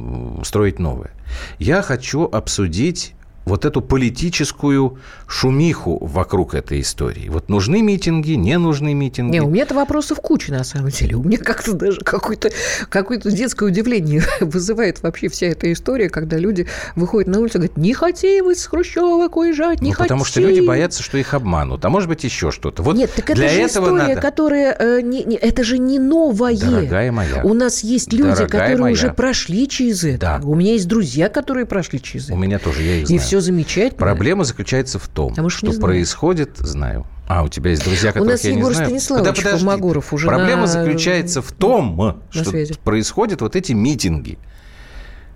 [0.44, 1.10] строить новое.
[1.58, 7.28] Я хочу обсудить вот эту политическую шумиху вокруг этой истории.
[7.28, 9.32] Вот нужны митинги, не нужны митинги?
[9.32, 11.16] Не, у меня-то вопросов куча, на самом деле.
[11.16, 12.50] У меня как-то даже какое-то
[12.88, 17.76] какое детское удивление вызывает вообще вся эта история, когда люди выходят на улицу и говорят,
[17.76, 20.04] не хотим из Хрущевок уезжать, не ну, хотим.
[20.04, 21.84] потому что люди боятся, что их обманут.
[21.84, 22.82] А может быть, еще что-то.
[22.82, 24.20] Вот Нет, так это же история, надо...
[24.20, 24.76] которая...
[24.78, 26.56] Э, не, не, это же не новое.
[26.56, 27.42] Дорогая моя.
[27.44, 28.92] У нас есть люди, Дорогая которые моя.
[28.92, 30.18] уже прошли через это.
[30.18, 30.40] Да.
[30.44, 32.34] У меня есть друзья, которые прошли через это.
[32.34, 33.20] У меня тоже, я их знаю.
[33.32, 33.98] Все замечательно.
[33.98, 37.06] Проблема заключается в том, а что происходит, знаю.
[37.26, 39.00] А, у тебя есть друзья, которых у нас я Егор не знаю.
[39.00, 40.66] Станиславович Магуров уже Проблема на...
[40.66, 42.74] заключается в том, на что связи.
[42.84, 44.38] происходят вот эти митинги.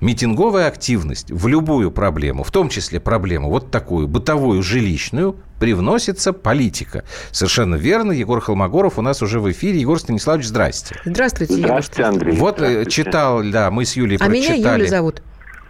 [0.03, 7.03] Митинговая активность в любую проблему, в том числе проблему вот такую бытовую, жилищную, привносится политика.
[7.31, 8.13] Совершенно верно.
[8.13, 9.81] Егор Холмогоров у нас уже в эфире.
[9.81, 10.97] Егор Станиславович, здрасте.
[11.07, 12.37] Здравствуйте, Здравствуйте, Андрей.
[12.37, 14.53] Вот э, читал, да, мы с Юлей а прочитали.
[14.53, 15.23] А меня Юля зовут.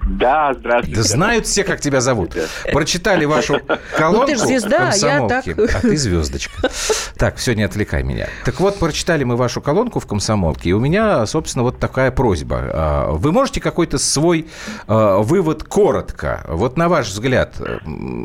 [0.06, 1.02] Да, здравствуйте.
[1.02, 2.34] Знают все, как тебя зовут.
[2.72, 3.60] Прочитали вашу
[3.96, 5.44] колонку Ну, ты звезда, а я так.
[5.44, 5.76] «Комсомолки».
[5.76, 6.70] А ты звездочка.
[7.18, 8.28] Так, все, не отвлекай меня.
[8.44, 12.60] Так вот, прочитали мы вашу колонку в «Комсомолке», и у меня, собственно, вот такая просьба.
[12.72, 14.46] А, Вы можете какой-то свой
[14.86, 16.44] а, вывод коротко?
[16.48, 17.54] Вот на ваш взгляд,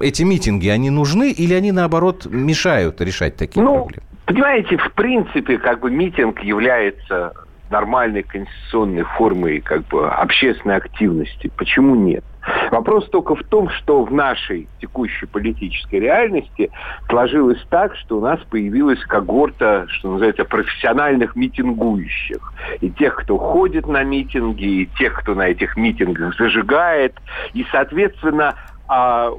[0.02, 4.04] эти митинги, они нужны или они, наоборот, мешают решать такие Ну, проблемы?
[4.26, 7.34] понимаете, в принципе, как бы митинг является
[7.72, 11.52] нормальной конституционной формой как бы общественной активности.
[11.56, 12.24] Почему нет?
[12.72, 16.72] Вопрос только в том, что в нашей текущей политической реальности
[17.08, 22.54] сложилось так, что у нас появилась когорта, что называется, профессиональных митингующих.
[22.82, 27.14] И тех, кто ходит на митинги, и тех, кто на этих митингах зажигает.
[27.54, 28.56] И, соответственно,
[28.88, 29.32] а,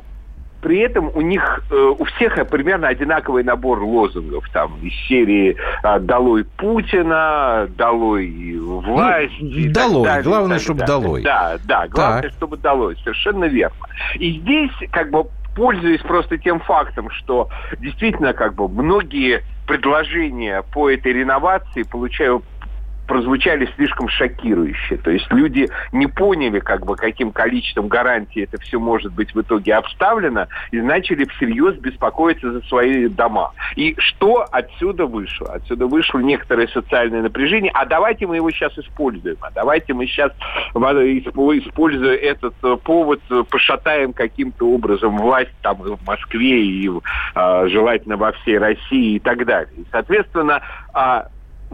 [0.63, 4.49] при этом у них, э, у всех примерно одинаковый набор лозунгов.
[4.51, 9.35] Там из серии а, «Долой Путина», «Долой власть».
[9.41, 10.05] и так долой.
[10.05, 11.01] далее, Главное, чтобы далее.
[11.03, 11.23] долой.
[11.23, 12.33] Да, да, главное, Так.
[12.33, 12.97] чтобы долой.
[13.03, 13.77] Совершенно верно.
[14.15, 15.25] И здесь, как бы,
[15.57, 17.49] пользуясь просто тем фактом, что
[17.81, 22.43] действительно, как бы, многие предложения по этой реновации получаю
[23.13, 24.97] прозвучали слишком шокирующе.
[24.97, 29.41] То есть люди не поняли, как бы, каким количеством гарантий это все может быть в
[29.43, 33.53] итоге обставлено, и начали всерьез беспокоиться за свои дома.
[33.77, 35.53] И что отсюда вышло?
[35.53, 37.71] Отсюда вышло некоторое социальное напряжение.
[37.75, 39.37] А давайте мы его сейчас используем.
[39.43, 40.33] А давайте мы сейчас,
[40.75, 48.17] используя этот э, повод, э, пошатаем каким-то образом власть там в Москве и э, желательно
[48.17, 49.75] во всей России и так далее.
[49.77, 50.63] И, соответственно,
[50.95, 51.27] а,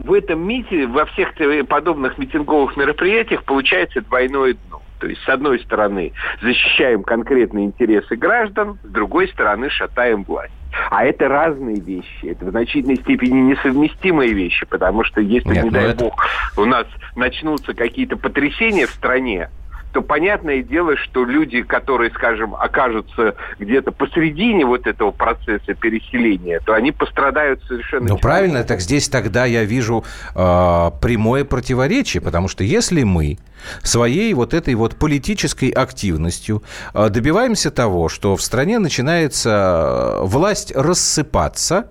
[0.03, 1.33] в этом мите, во всех
[1.67, 4.81] подобных митинговых мероприятиях получается двойное дно.
[4.99, 10.53] То есть, с одной стороны, защищаем конкретные интересы граждан, с другой стороны, шатаем власть.
[10.91, 15.69] А это разные вещи, это в значительной степени несовместимые вещи, потому что если, Нет, не
[15.69, 16.25] ну дай это- бог,
[16.57, 16.85] у нас
[17.15, 19.49] начнутся какие-то потрясения в стране,
[19.91, 26.73] то понятное дело, что люди, которые, скажем, окажутся где-то посредине вот этого процесса переселения, то
[26.73, 28.09] они пострадают совершенно...
[28.09, 30.03] Ну, правильно, так здесь тогда я вижу
[30.35, 33.37] э, прямое противоречие, потому что если мы
[33.83, 40.71] своей вот этой вот политической активностью э, добиваемся того, что в стране начинается э, власть
[40.75, 41.89] рассыпаться,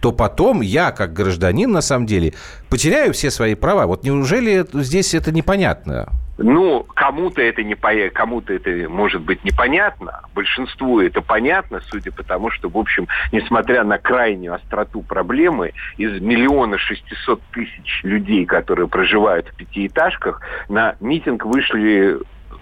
[0.00, 2.34] то потом я, как гражданин, на самом деле,
[2.68, 3.86] потеряю все свои права.
[3.86, 6.08] Вот неужели здесь это непонятно?
[6.36, 12.24] Ну, кому-то это не по- кому-то это может быть непонятно, большинству это понятно, судя по
[12.24, 18.88] тому, что, в общем, несмотря на крайнюю остроту проблемы, из миллиона шестисот тысяч людей, которые
[18.88, 22.18] проживают в пятиэтажках, на митинг вышли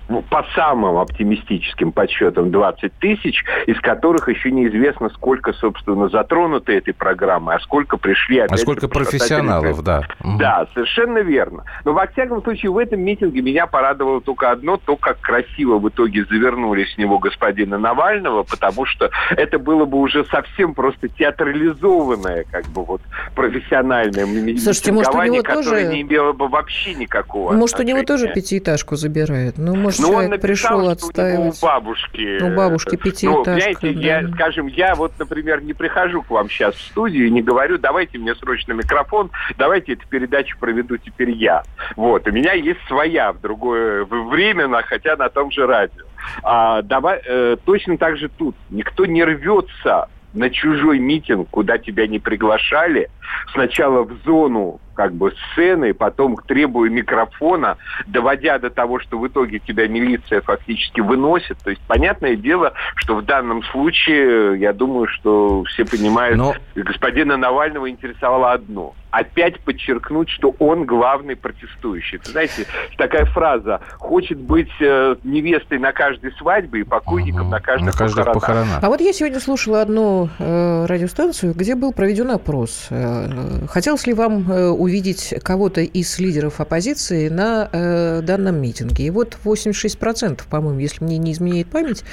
[0.09, 6.93] ну, по самым оптимистическим подсчетам 20 тысяч, из которых еще неизвестно, сколько, собственно, затронуты этой
[6.95, 10.03] программой, а сколько пришли А опять же, сколько профессионалов, да.
[10.38, 11.65] Да, совершенно верно.
[11.85, 15.88] Но, во всяком случае, в этом митинге меня порадовало только одно, то, как красиво в
[15.88, 22.45] итоге завернули с него господина Навального, потому что это было бы уже совсем просто театрализованное,
[22.51, 23.01] как бы вот,
[23.35, 24.27] профессиональное
[24.59, 27.99] Слушайте, может, у митингование, него которое тоже- не имело бы вообще никакого Может, у него
[28.03, 28.35] тоже отношения.
[28.35, 29.59] пятиэтажку забирают?
[29.59, 31.62] Ну, может, Ну, он человек написал, пришел что у отстаивать.
[31.62, 32.43] бабушки.
[32.43, 34.35] У бабушки э, пятиэтажка, Ну, знаете, я, да.
[34.35, 38.19] скажем, я вот, например, не прихожу к вам сейчас в студию и не говорю, давайте
[38.19, 41.62] мне срочно микрофон, давайте эту передачу проведу теперь я.
[41.97, 46.03] Вот, у меня есть своя в другое время, хотя на том же радио.
[46.43, 48.55] А, давай, э, точно так же тут.
[48.71, 53.11] Никто не рвется на чужой митинг, куда тебя не приглашали,
[53.53, 57.77] сначала в зону как бы сцены, потом требуя микрофона,
[58.07, 61.59] доводя до того, что в итоге тебя милиция фактически выносит.
[61.59, 67.37] То есть понятное дело, что в данном случае, я думаю, что все понимают, Но- господина
[67.37, 68.95] Навального интересовало одно.
[69.11, 72.17] Опять подчеркнуть, что он главный протестующий.
[72.25, 72.65] Вы знаете,
[72.97, 77.51] такая фраза «хочет быть э, невестой на каждой свадьбе и покойником Мгм.
[77.51, 78.41] на каждых, На каждых похоронах».
[78.43, 78.79] похоронах.
[78.85, 82.87] А вот я сегодня слушала одну э, радиостанцию, где был проведен опрос.
[82.89, 89.07] Э, хотелось ли вам э, увидеть кого-то из лидеров оппозиции на э, данном митинге?
[89.07, 92.05] И вот 86%, по-моему, если мне не изменяет память,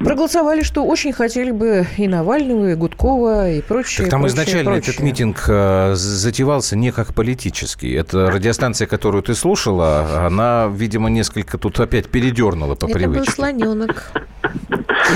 [0.00, 4.04] проголосовали, что очень хотели бы и Навального, и Гудкова, и прочее.
[4.04, 4.90] Так там прочее, изначально прочее.
[4.92, 7.92] этот митинг э, затевался не как политический.
[7.92, 13.32] Это радиостанция, которую ты слушала, она, видимо, несколько тут опять передернула по Это был привычке.
[13.32, 14.12] слоненок.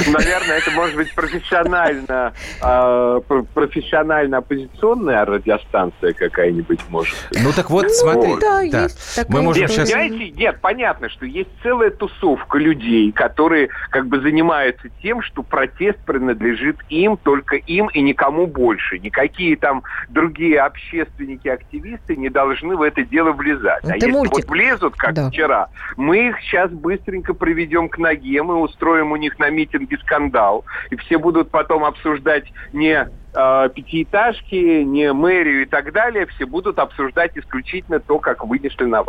[0.06, 3.20] Наверное, это может быть профессионально, э,
[3.54, 7.14] профессионально оппозиционная радиостанция какая-нибудь может.
[7.32, 8.36] Ну так вот, смотри.
[8.40, 8.88] Да, да.
[9.28, 9.90] Мы можем нет, сейчас...
[9.90, 15.98] Понимаете, нет, понятно, что есть целая тусовка людей, которые как бы занимаются тем, что протест
[16.04, 18.98] принадлежит им, только им и никому больше.
[18.98, 23.84] Никакие там другие общественники, активисты не должны в это дело влезать.
[23.84, 24.34] Это а если мультик.
[24.34, 25.28] вот влезут, как да.
[25.28, 30.64] вчера, мы их сейчас быстренько приведем к ноге, мы устроим у них на митинге скандал,
[30.90, 36.78] и все будут потом обсуждать не э, пятиэтажки, не мэрию и так далее, все будут
[36.78, 39.02] обсуждать исключительно то, как вынесли на.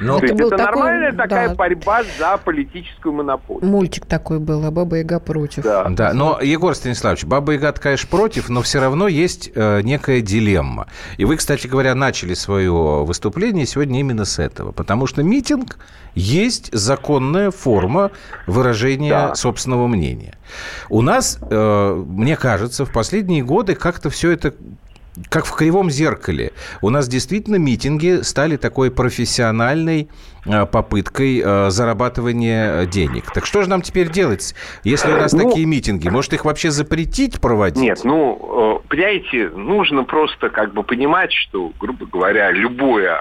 [0.00, 1.54] Но ну, То это это такой, нормальная такая да.
[1.54, 3.68] борьба за политическую монополию.
[3.68, 5.64] Мультик такой был, а Баба Яга против.
[5.64, 10.20] Да, да но, Егор Станиславович, Баба Яга, конечно, против, но все равно есть э, некая
[10.20, 10.86] дилемма.
[11.16, 14.70] И вы, кстати говоря, начали свое выступление сегодня именно с этого.
[14.70, 15.78] Потому что митинг
[16.14, 18.12] есть законная форма
[18.46, 19.34] выражения да.
[19.34, 20.34] собственного мнения.
[20.88, 24.54] У нас, э, мне кажется, в последние годы как-то все это
[25.28, 26.52] как в кривом зеркале.
[26.82, 30.08] У нас действительно митинги стали такой профессиональной
[30.46, 33.30] э, попыткой э, зарабатывания денег.
[33.32, 34.54] Так что же нам теперь делать,
[34.84, 36.08] если у нас ну, такие митинги?
[36.08, 37.82] Может, их вообще запретить проводить?
[37.82, 43.20] Нет, ну, э, понимаете, нужно просто как бы понимать, что, грубо говоря, любое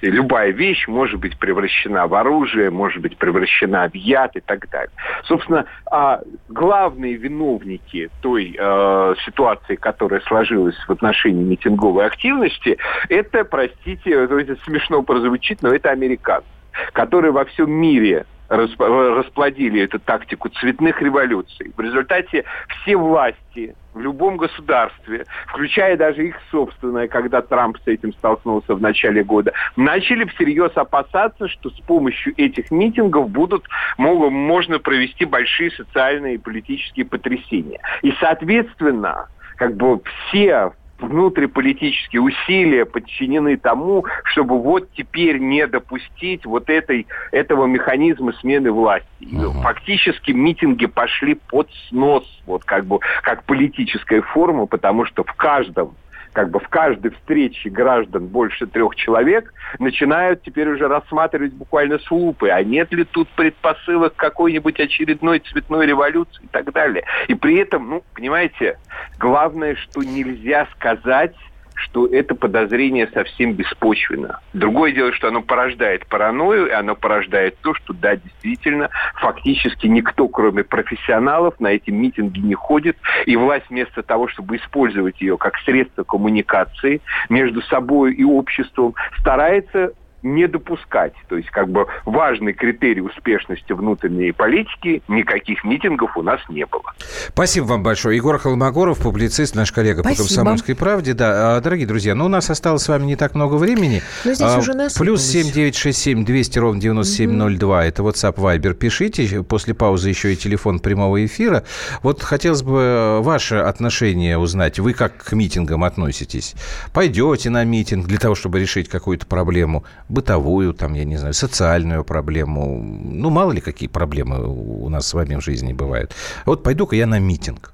[0.00, 4.68] и любая вещь может быть превращена в оружие, может быть превращена в яд и так
[4.70, 4.90] далее.
[5.24, 14.10] Собственно, а главные виновники той э, ситуации, которая сложилась в отношении митинговой активности, это, простите,
[14.10, 16.46] это смешно прозвучит, но это американцы,
[16.92, 21.72] которые во всем мире расплодили эту тактику цветных революций.
[21.76, 28.12] В результате все власти в любом государстве, включая даже их собственное, когда Трамп с этим
[28.12, 33.64] столкнулся в начале года, начали всерьез опасаться, что с помощью этих митингов будут,
[33.96, 37.80] могут, можно провести большие социальные и политические потрясения.
[38.02, 46.70] И, соответственно, как бы все внутриполитические усилия подчинены тому, чтобы вот теперь не допустить вот
[46.70, 49.06] этой, этого механизма смены власти.
[49.20, 55.32] uh Фактически митинги пошли под снос, вот как бы как политическая форма, потому что в
[55.34, 55.94] каждом
[56.32, 62.10] как бы в каждой встрече граждан больше трех человек начинают теперь уже рассматривать буквально с
[62.10, 67.04] лупой, а нет ли тут предпосылок какой-нибудь очередной цветной революции и так далее.
[67.28, 68.78] И при этом, ну, понимаете,
[69.18, 71.34] главное, что нельзя сказать
[71.76, 74.40] что это подозрение совсем беспочвенно.
[74.52, 80.28] Другое дело, что оно порождает паранойю, и оно порождает то, что, да, действительно, фактически никто,
[80.28, 85.56] кроме профессионалов, на эти митинги не ходит, и власть вместо того, чтобы использовать ее как
[85.58, 89.92] средство коммуникации между собой и обществом, старается
[90.26, 91.14] не допускать.
[91.28, 96.92] То есть как бы важный критерий успешности внутренней политики, никаких митингов у нас не было.
[97.28, 98.16] Спасибо вам большое.
[98.16, 100.22] Егор Холмогоров, публицист, наш коллега Спасибо.
[100.22, 101.14] по «Комсомольской правде».
[101.14, 104.02] Да, а, дорогие друзья, ну у нас осталось с вами не так много времени.
[104.24, 107.84] Но здесь а, уже Плюс семь девять шесть семь двести ровно девяносто семь ноль два.
[107.84, 108.74] Это WhatsApp, Viber.
[108.74, 109.42] Пишите.
[109.42, 111.64] После паузы еще и телефон прямого эфира.
[112.02, 114.78] Вот хотелось бы э, ваше отношение узнать.
[114.78, 116.54] Вы как к митингам относитесь?
[116.92, 119.84] Пойдете на митинг для того, чтобы решить какую-то проблему?
[120.16, 122.82] Бытовую, там, я не знаю, социальную проблему.
[122.82, 126.14] Ну, мало ли какие проблемы у нас с вами в жизни бывают.
[126.46, 127.72] Вот пойду-ка я на митинг.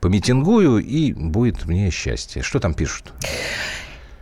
[0.00, 2.42] Помитингую, и будет мне счастье.
[2.42, 3.12] Что там пишут?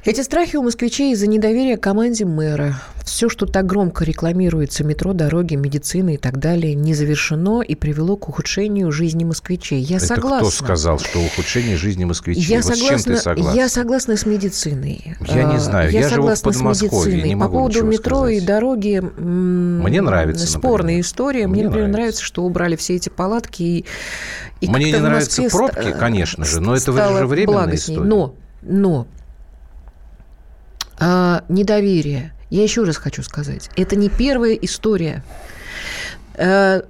[0.02, 2.80] Эти страхи у москвичей из-за недоверия команде мэра.
[3.04, 8.16] Все, что так громко рекламируется, метро, дороги, медицина и так далее, не завершено и привело
[8.16, 9.80] к ухудшению жизни москвичей.
[9.82, 10.38] Я Это согласна.
[10.48, 12.44] кто сказал, что ухудшение жизни москвичей?
[12.44, 13.58] Я вот согласна, с чем ты согласна?
[13.58, 15.16] Я согласна с медициной.
[15.28, 18.36] Я не знаю, я, я живу в Подмосковье, не могу По поводу метро сказать.
[18.38, 19.02] и дороги...
[19.18, 21.00] Мне нравится, Спорная например.
[21.02, 21.46] история.
[21.46, 21.98] Мне, Мне например, нравится.
[22.00, 23.62] нравится, что убрали все эти палатки.
[23.62, 23.84] И,
[24.62, 28.00] и Мне не нравятся пробки, конечно же, но это же временная история.
[28.00, 29.06] Но, но
[31.00, 32.32] а, недоверие.
[32.50, 35.22] Я еще раз хочу сказать, это не первая история.
[36.34, 36.82] Э,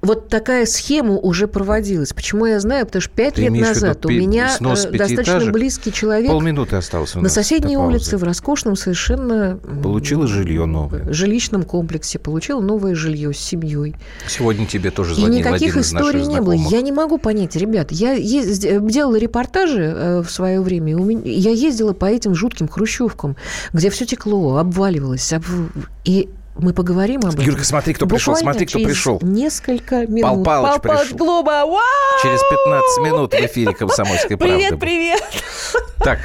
[0.00, 2.12] вот такая схема уже проводилась.
[2.12, 2.86] Почему я знаю?
[2.86, 7.76] Потому что пять лет назад у меня э, достаточно близкий человек Полминуты осталось на соседней
[7.76, 13.96] улице в роскошном совершенно получила жилье новое жилищном комплексе получила новое жилье с семьей.
[14.26, 16.52] Сегодня тебе тоже звонил И никаких один из историй не было.
[16.52, 17.90] Я не могу понять, ребят.
[17.90, 18.62] Я езд...
[18.86, 20.96] делала репортажи э, в свое время.
[21.24, 23.36] Я ездила по этим жутким хрущевкам,
[23.72, 25.44] где все текло, обваливалось, об...
[26.04, 27.44] и мы поговорим об этом.
[27.44, 29.18] Юрка, смотри, кто пришел, Буквально смотри, кто через пришел.
[29.22, 30.22] несколько минут.
[30.22, 31.16] Пал Палыч Пал Палыч пришел.
[31.18, 31.66] Глоба.
[31.66, 31.80] Вау!
[32.22, 34.56] Через 15 минут в эфире «Комсомольской правды».
[34.56, 35.22] Привет, привет.
[35.98, 36.20] Так,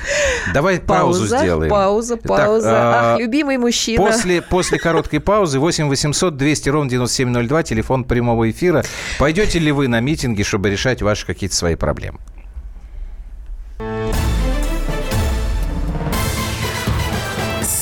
[0.53, 1.71] давай паузу Пауза, сделаем.
[1.71, 2.69] пауза, Так, пауза.
[2.71, 4.05] а, Ах, любимый мужчина.
[4.05, 8.83] После, после короткой паузы 8 800 200 ровно 9702, телефон прямого эфира.
[9.19, 12.19] Пойдете ли вы на митинги, чтобы решать ваши какие-то свои проблемы?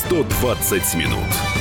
[0.09, 1.60] «120 минут»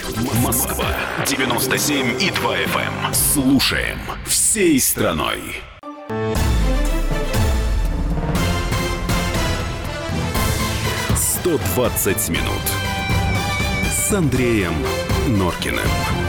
[0.17, 0.85] Москва
[1.25, 3.13] 97 и 2 FM.
[3.13, 5.39] Слушаем всей страной.
[11.43, 12.61] «120 минут»
[13.89, 14.73] с Андреем
[15.27, 16.20] Норкиным.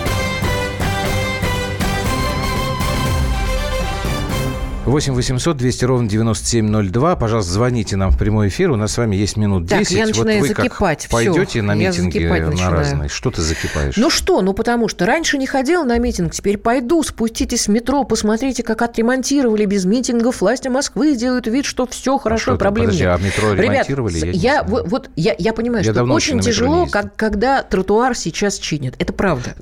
[4.93, 7.17] Восемь 800 200 ровно 9702.
[7.17, 8.73] Пожалуйста, звоните нам в прямой эфир.
[8.73, 9.93] У нас с вами есть минут Так, 10.
[9.93, 11.01] я начинаю вот вы как закипать.
[11.01, 12.73] Всё, пойдете на митинги на начинаю.
[12.75, 13.09] разные?
[13.09, 13.97] Что ты закипаешь?
[13.97, 18.05] Ну что, ну потому что раньше не ходила на митинг, теперь пойду, спуститесь в метро,
[18.05, 20.43] посмотрите, как отремонтировали без митингов.
[20.43, 23.19] Власти Москвы делают вид, что все хорошо, что там, проблем подожди, нет.
[23.19, 24.19] а метро Ребят, ремонтировали?
[24.19, 28.59] Я я, вот, вот я, я понимаю, Я что очень тяжело, как, когда тротуар сейчас
[28.59, 28.95] чинят.
[28.99, 29.55] Это правда.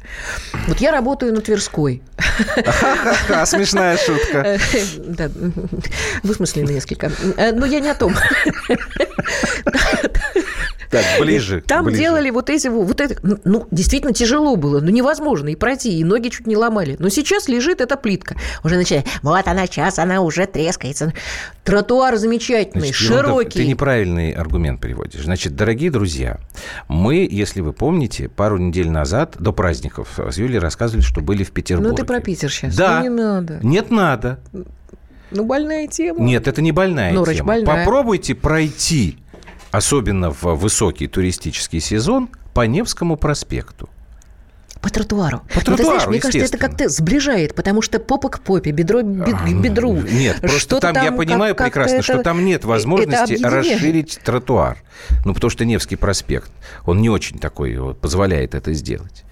[0.67, 2.03] Вот я работаю на Тверской.
[2.19, 4.59] Ха-ха-ха, смешная шутка.
[5.21, 5.31] Да,
[6.23, 7.11] высмысленно несколько.
[7.37, 8.15] Э, Но я не о том.
[10.91, 11.63] Так, ближе.
[11.67, 12.01] Там ближе.
[12.01, 16.03] делали вот эти вот это, ну, ну, действительно тяжело было, ну невозможно и пройти, и
[16.03, 16.97] ноги чуть не ломали.
[16.99, 19.07] Но сейчас лежит эта плитка, уже начинает.
[19.23, 21.13] Вот она сейчас, она уже трескается.
[21.63, 23.61] Тротуар замечательный, Значит, широкий.
[23.61, 25.23] Ты неправильный аргумент приводишь.
[25.23, 26.41] Значит, дорогие друзья,
[26.89, 31.53] мы, если вы помните, пару недель назад, до праздников, с Юлей рассказывали, что были в
[31.53, 31.91] Петербурге.
[31.91, 32.75] Ну ты про Питер сейчас.
[32.75, 32.99] Да.
[32.99, 33.61] Ну, не надо.
[33.63, 34.41] Нет, надо.
[35.31, 36.21] Ну больная тема.
[36.21, 37.49] Нет, это не больная Норыч, тема.
[37.49, 37.85] больная.
[37.85, 39.19] Попробуйте пройти,
[39.71, 43.89] особенно в высокий туристический сезон, по Невскому проспекту.
[44.81, 45.43] По тротуару.
[45.55, 48.71] По Ну, ты знаешь, тротуару, мне кажется, это как-то сближает, потому что попа к попе,
[48.71, 49.93] бедро к к бедру.
[49.93, 54.19] Нет, просто Что-то там, я как- понимаю как-то прекрасно, что это- там нет возможности расширить
[54.25, 54.79] тротуар.
[55.27, 56.51] Ну, потому что Невский проспект,
[56.87, 59.25] он не очень такой вот, позволяет это сделать.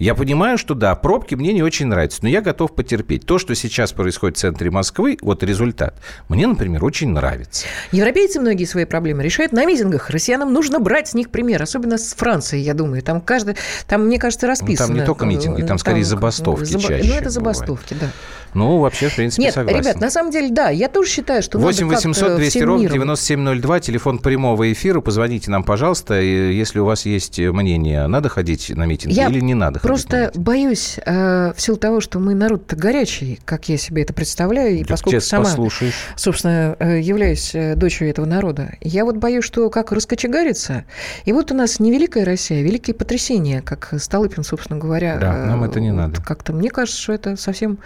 [0.00, 3.26] Я понимаю, что да, пробки мне не очень нравятся, но я готов потерпеть.
[3.26, 5.94] То, что сейчас происходит в центре Москвы, вот результат,
[6.30, 7.66] мне, например, очень нравится.
[7.92, 10.08] Европейцы многие свои проблемы решают на митингах.
[10.08, 13.02] Россиянам нужно брать с них пример, особенно с Франции, я думаю.
[13.02, 14.94] Там каждый, там, мне кажется, расписано.
[14.94, 18.08] Ну, не только митинги, там скорее забастовки чаще Ну, это забастовки, да.
[18.54, 19.80] Ну, вообще, в принципе, Нет, согласен.
[19.80, 22.68] ребят, на самом деле, да, я тоже считаю, что 8 надо как-то 800 200 всем
[22.68, 22.94] ровно миром.
[22.94, 25.00] 9702, телефон прямого эфира.
[25.00, 29.54] Позвоните нам, пожалуйста, если у вас есть мнение, надо ходить на митинги Я или не
[29.54, 34.12] надо Просто боюсь, э, в силу того, что мы народ-то горячий, как я себе это
[34.12, 35.94] представляю, и Так поскольку сама, послушаешь.
[36.16, 40.84] собственно, э, являюсь э, дочерью этого народа, я вот боюсь, что как раскочегарится,
[41.24, 45.18] и вот у нас не великая Россия, а великие потрясения, как Столыпин, собственно говоря.
[45.18, 46.20] Да, э, нам это не надо.
[46.22, 47.78] Как-то мне кажется, что это совсем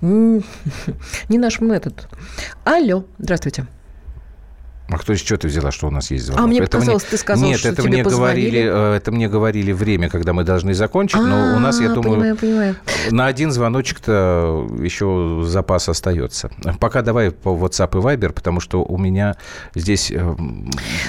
[1.28, 2.08] не наш метод.
[2.64, 3.66] Алло, здравствуйте.
[4.90, 6.44] А кто из чего ты взяла, что у нас есть звонок?
[6.44, 8.48] А мне Это показалось, ты сказал, Нет, что это тебе мне позвонили.
[8.62, 11.94] говорили, э, это мне говорили время, когда мы должны закончить, но у нас, я А,
[11.94, 12.76] думаю, Понимаю, понимаю.
[13.10, 16.50] на один звоночек-то еще запас остается.
[16.80, 19.36] Пока давай по WhatsApp и Viber, потому что у меня
[19.74, 20.34] здесь э,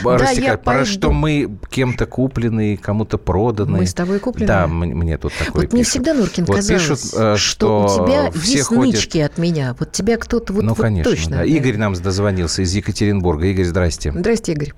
[0.03, 3.77] растекает- я про что мы кем-то куплены, кому-то проданы.
[3.79, 4.47] Мы с тобой куплены?
[4.47, 5.91] Да, мне тут такое Вот мне пишут.
[5.93, 9.75] всегда, Нуркин, Вот казалось, пишут, э, что, что у тебя все есть ходят- от меня.
[9.79, 11.11] Вот тебя кто-то вот, ну, вот конечно.
[11.11, 11.37] точно.
[11.37, 11.43] да.
[11.45, 13.45] Игорь нам дозвонился из Екатеринбурга.
[13.47, 14.11] Игорь, здрасте.
[14.11, 14.73] Здрасте, Игорь.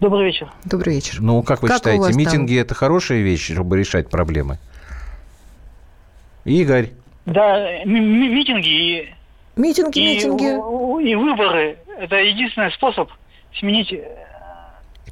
[0.00, 0.50] Добрый вечер.
[0.64, 1.20] Добрый вечер.
[1.20, 2.18] Ну, как вы Как считаете, вас там?
[2.18, 4.58] митинги это хорошая вещь, чтобы решать проблемы?
[6.44, 6.90] Игорь.
[7.26, 9.14] Да, ми- ми- митинги и,
[9.56, 11.08] Митинги, и, митинги.
[11.08, 13.08] и выборы– это единственный способ
[13.58, 14.04] сменить э,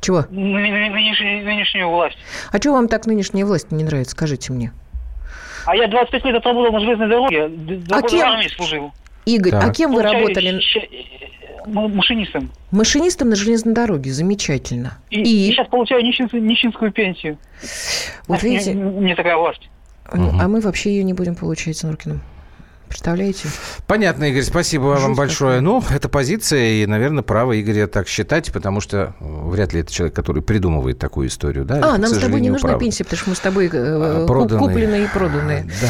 [0.00, 0.26] Чего?
[0.30, 2.18] ны- ны- нынешнюю, нынешнюю власть.
[2.50, 4.12] А что вам так нынешняя власть не нравится?
[4.12, 4.72] Скажите мне.
[5.64, 7.44] А я 25 лет отработал на железной дороге,
[7.90, 8.20] А кем?
[8.28, 8.92] армии служил.
[9.24, 9.64] Игорь, Так.
[9.64, 10.60] а кем вы Получаю работали?
[11.66, 12.50] Э, машинистом.
[12.70, 14.12] Машинистом на железной дороге.
[14.12, 14.98] Замечательно.
[15.10, 15.48] И, И?
[15.48, 17.38] и сейчас получаю нищенс- нищенскую пенсию.
[18.28, 19.68] Вот А видите, Мне такая власть.
[20.12, 20.40] ну, Мгм.
[20.40, 22.20] а мы вообще ее не будем получать с Нуркиным.
[22.88, 23.48] Представляете?
[23.86, 25.60] Понятно, Игорь, спасибо вам Жуть большое.
[25.62, 29.90] Ну, это позиция, и, наверное, право Игоря так считать, потому что э, вряд ли это
[29.90, 31.64] человек, который придумывает такую историю.
[31.64, 31.76] Да?
[31.76, 32.84] А, Это, нам с тобой не нужна правда.
[32.84, 34.68] пенсия, потому что мы с тобой э, А, ку- проданные.
[34.68, 35.62] купленные и проданные.
[35.80, 35.88] Да.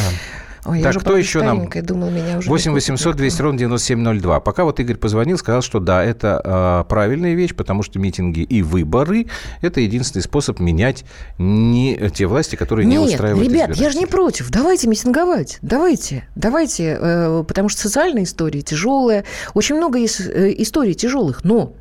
[0.65, 1.69] Ой, я Так, уже, кто еще нам?
[1.69, 3.19] думала, меня уже 8 не купят 800 никто.
[3.19, 4.41] 200 ровно 9702.
[4.41, 8.63] Пока вот Игорь позвонил, сказал, что да, это а, правильная вещь, потому что митинги и
[8.63, 9.27] выборы–
[9.61, 11.05] это единственный способ менять
[11.39, 14.51] не те власти, которые не Нет, устраивают ребят, я же не против.
[14.51, 15.59] Давайте митинговать.
[15.63, 16.29] Давайте.
[16.37, 16.97] Давайте.
[17.01, 19.25] э, потому что социальная история тяжелая.
[19.55, 21.43] Очень много есть э, историй тяжелых.
[21.45, 21.75] Но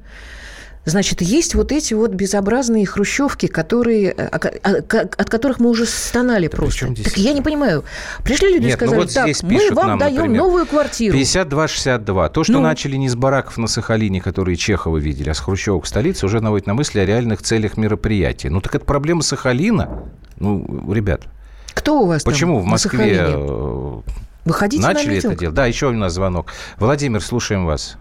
[0.84, 6.58] Значит, есть вот эти вот безобразные хрущевки, которые, э, от которых мы уже стонали при
[6.58, 6.88] просто.
[6.88, 7.84] здесь Так я не понимаю.
[8.24, 10.66] Пришли люди и Нет, ну сказали, вот так, здесь мы вам нам, даем например, новую
[10.66, 11.16] квартиру.
[11.16, 12.30] 52-62.
[12.30, 12.62] То, что Ну.
[12.62, 16.42] начали не с бараков на Сахалине, которые Чехова видели, а с хрущевок в столице, уже
[16.42, 18.50] наводит на мысли о реальных целях мероприятия.
[18.50, 20.10] Ну, так это проблема Сахалина.
[20.38, 21.22] Ну, ребят,
[21.76, 24.02] Кто у вас там почему в на Москве э,
[24.46, 25.40] Выходите на начали это митинг.
[25.42, 25.56] делать?
[25.56, 26.48] Да, еще у нас звонок.
[26.80, 27.98] Владимир, слушаем вас.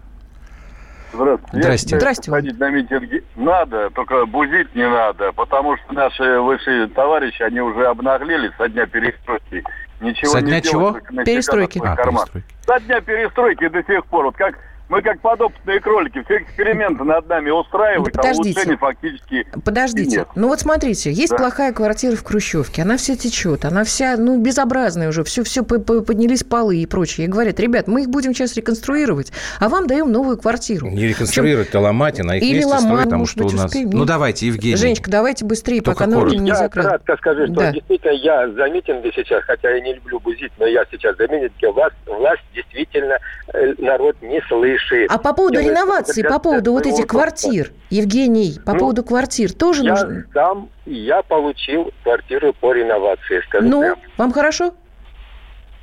[1.13, 1.57] Здравствуйте.
[1.61, 1.99] Здрасте.
[1.99, 7.59] Здрасте, ходить на митинги надо, только бузить не надо, потому что наши высшие товарищи, они
[7.59, 9.63] уже обнаглели со дня перестройки.
[9.99, 11.11] Ничего Со не дня делают, чего?
[11.11, 11.81] себя Перестройки.
[11.83, 12.47] А, перестройки.
[12.65, 14.25] Со дня перестройки до сих пор.
[14.25, 14.55] Вот как
[14.91, 18.49] мы как подопытные кролики, все эксперименты над нами устраивают, а подождите.
[18.59, 20.17] улучшений фактически Подождите.
[20.17, 20.27] Нет.
[20.35, 21.37] Ну вот смотрите, есть Да.
[21.37, 26.43] плохая квартира в Хрущевке, она вся течет, она вся, ну, безобразная уже, все, все поднялись
[26.43, 27.27] полы и прочее.
[27.27, 29.31] И говорят, ребят, мы их будем сейчас реконструировать,
[29.61, 30.87] а вам даем новую квартиру.
[30.89, 33.65] Не реконструировать, а ломать, и на их Или месте ломать, строить, потому что у нас...
[33.67, 34.75] успеем, Ну, давайте, Евгений.
[34.75, 36.35] Женечка, давайте быстрее, Только пока коротко.
[36.37, 36.83] не Я закрыл.
[36.83, 37.71] кратко скажу, что Да.
[37.71, 41.65] действительно я за митинги сейчас, хотя я не люблю бузить, но я сейчас за митинги,
[41.67, 43.17] власть, власть действительно
[43.53, 44.80] э, народ не слышит.
[45.09, 49.51] А по поводу Делает реновации, по поводу вот этих квартир, Евгений, по Ну, поводу квартир
[49.53, 50.25] тоже Я нужно?
[50.33, 53.97] сам, я получил квартиру по реновации, скажу Ну, прямо.
[54.17, 54.73] вам хорошо?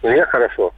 [0.03, 0.73] Мне хорошо.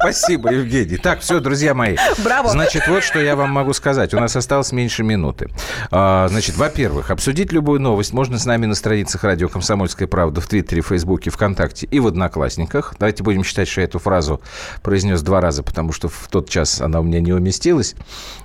[0.00, 0.96] Спасибо, Евгений.
[0.96, 1.96] Так, все, друзья мои.
[2.18, 2.50] Браво.
[2.50, 4.14] Значит, вот что я вам могу сказать.
[4.14, 5.50] У нас осталось меньше минуты.
[5.90, 10.46] А, Значит, во-первых, обсудить любую новость можно с нами на страницах радио «Комсомольская правда» в
[10.46, 12.94] Твиттере, Фейсбуке, ВКонтакте и в Одноклассниках.
[12.98, 14.40] Давайте будем считать, что я эту фразу
[14.82, 17.94] произнес два раза, потому что в тот час она у меня не уместилась.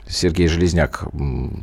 [0.09, 1.05] Сергей Железняк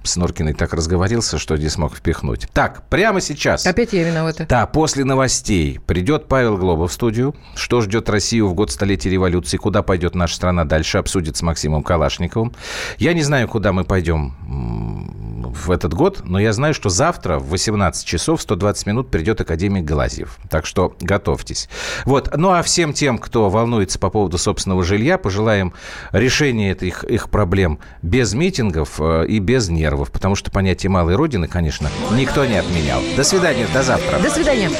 [0.05, 2.49] с Норкиной так разговорился, что не смог впихнуть.
[2.53, 3.66] Так, прямо сейчас.
[3.66, 4.47] Опять я виновата.
[4.49, 7.34] Да, после новостей придет Павел Глоба в студию.
[7.55, 9.57] Что ждет Россию в год столетия революции?
[9.57, 10.99] Куда пойдет наша страна дальше?
[10.99, 12.53] Обсудит с Максимом Калашниковым.
[12.99, 14.34] Я не знаю, куда мы пойдем
[15.55, 19.84] в этот год, но я знаю, что завтра в 18 часов 120 минут придет академик
[19.84, 20.38] Глазьев.
[20.50, 21.68] Так что готовьтесь.
[22.05, 22.30] Вот.
[22.36, 25.72] Ну а всем тем, кто волнуется по поводу собственного жилья, пожелаем
[26.12, 31.48] решения этих их проблем без митингов э, и без нервов, потому что понятие малой родины,
[31.48, 33.00] конечно, никто не отменял.
[33.16, 34.18] До свидания, до завтра.
[34.18, 34.70] До свидания.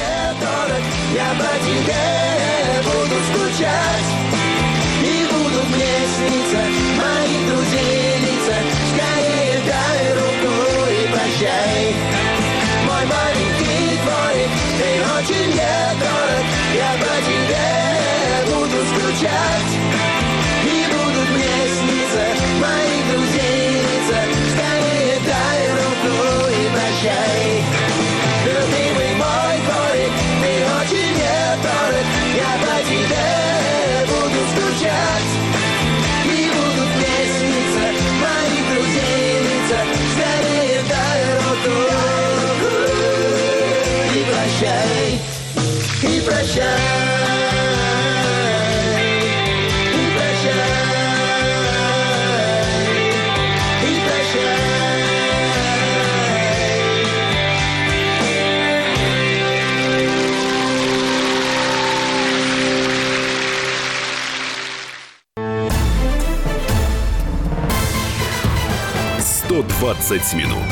[69.85, 70.65] «120 минут»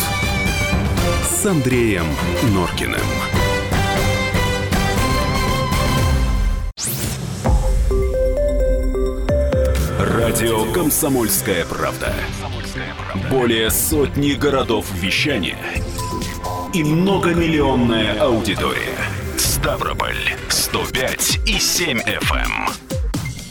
[1.23, 2.05] с Андреем
[2.51, 2.99] Норкиным.
[9.99, 12.11] Радио «Комсомольская правда».
[13.29, 15.59] Более сотни городов вещания
[16.73, 18.97] и многомиллионная аудитория.
[19.37, 20.17] Ставрополь
[20.49, 22.33] 105 и 7 FM.
[22.33, 22.67] эм.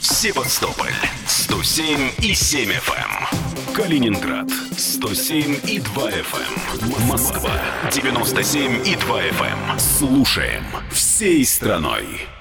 [0.00, 0.90] Севастополь
[1.28, 3.74] 107 и 7 FM.
[3.74, 4.48] Калининград
[4.82, 7.06] 107 и 2 FM.
[7.06, 7.52] Москва
[7.92, 9.78] 97 и 2 FM.
[9.78, 12.31] Слушаем всей страной.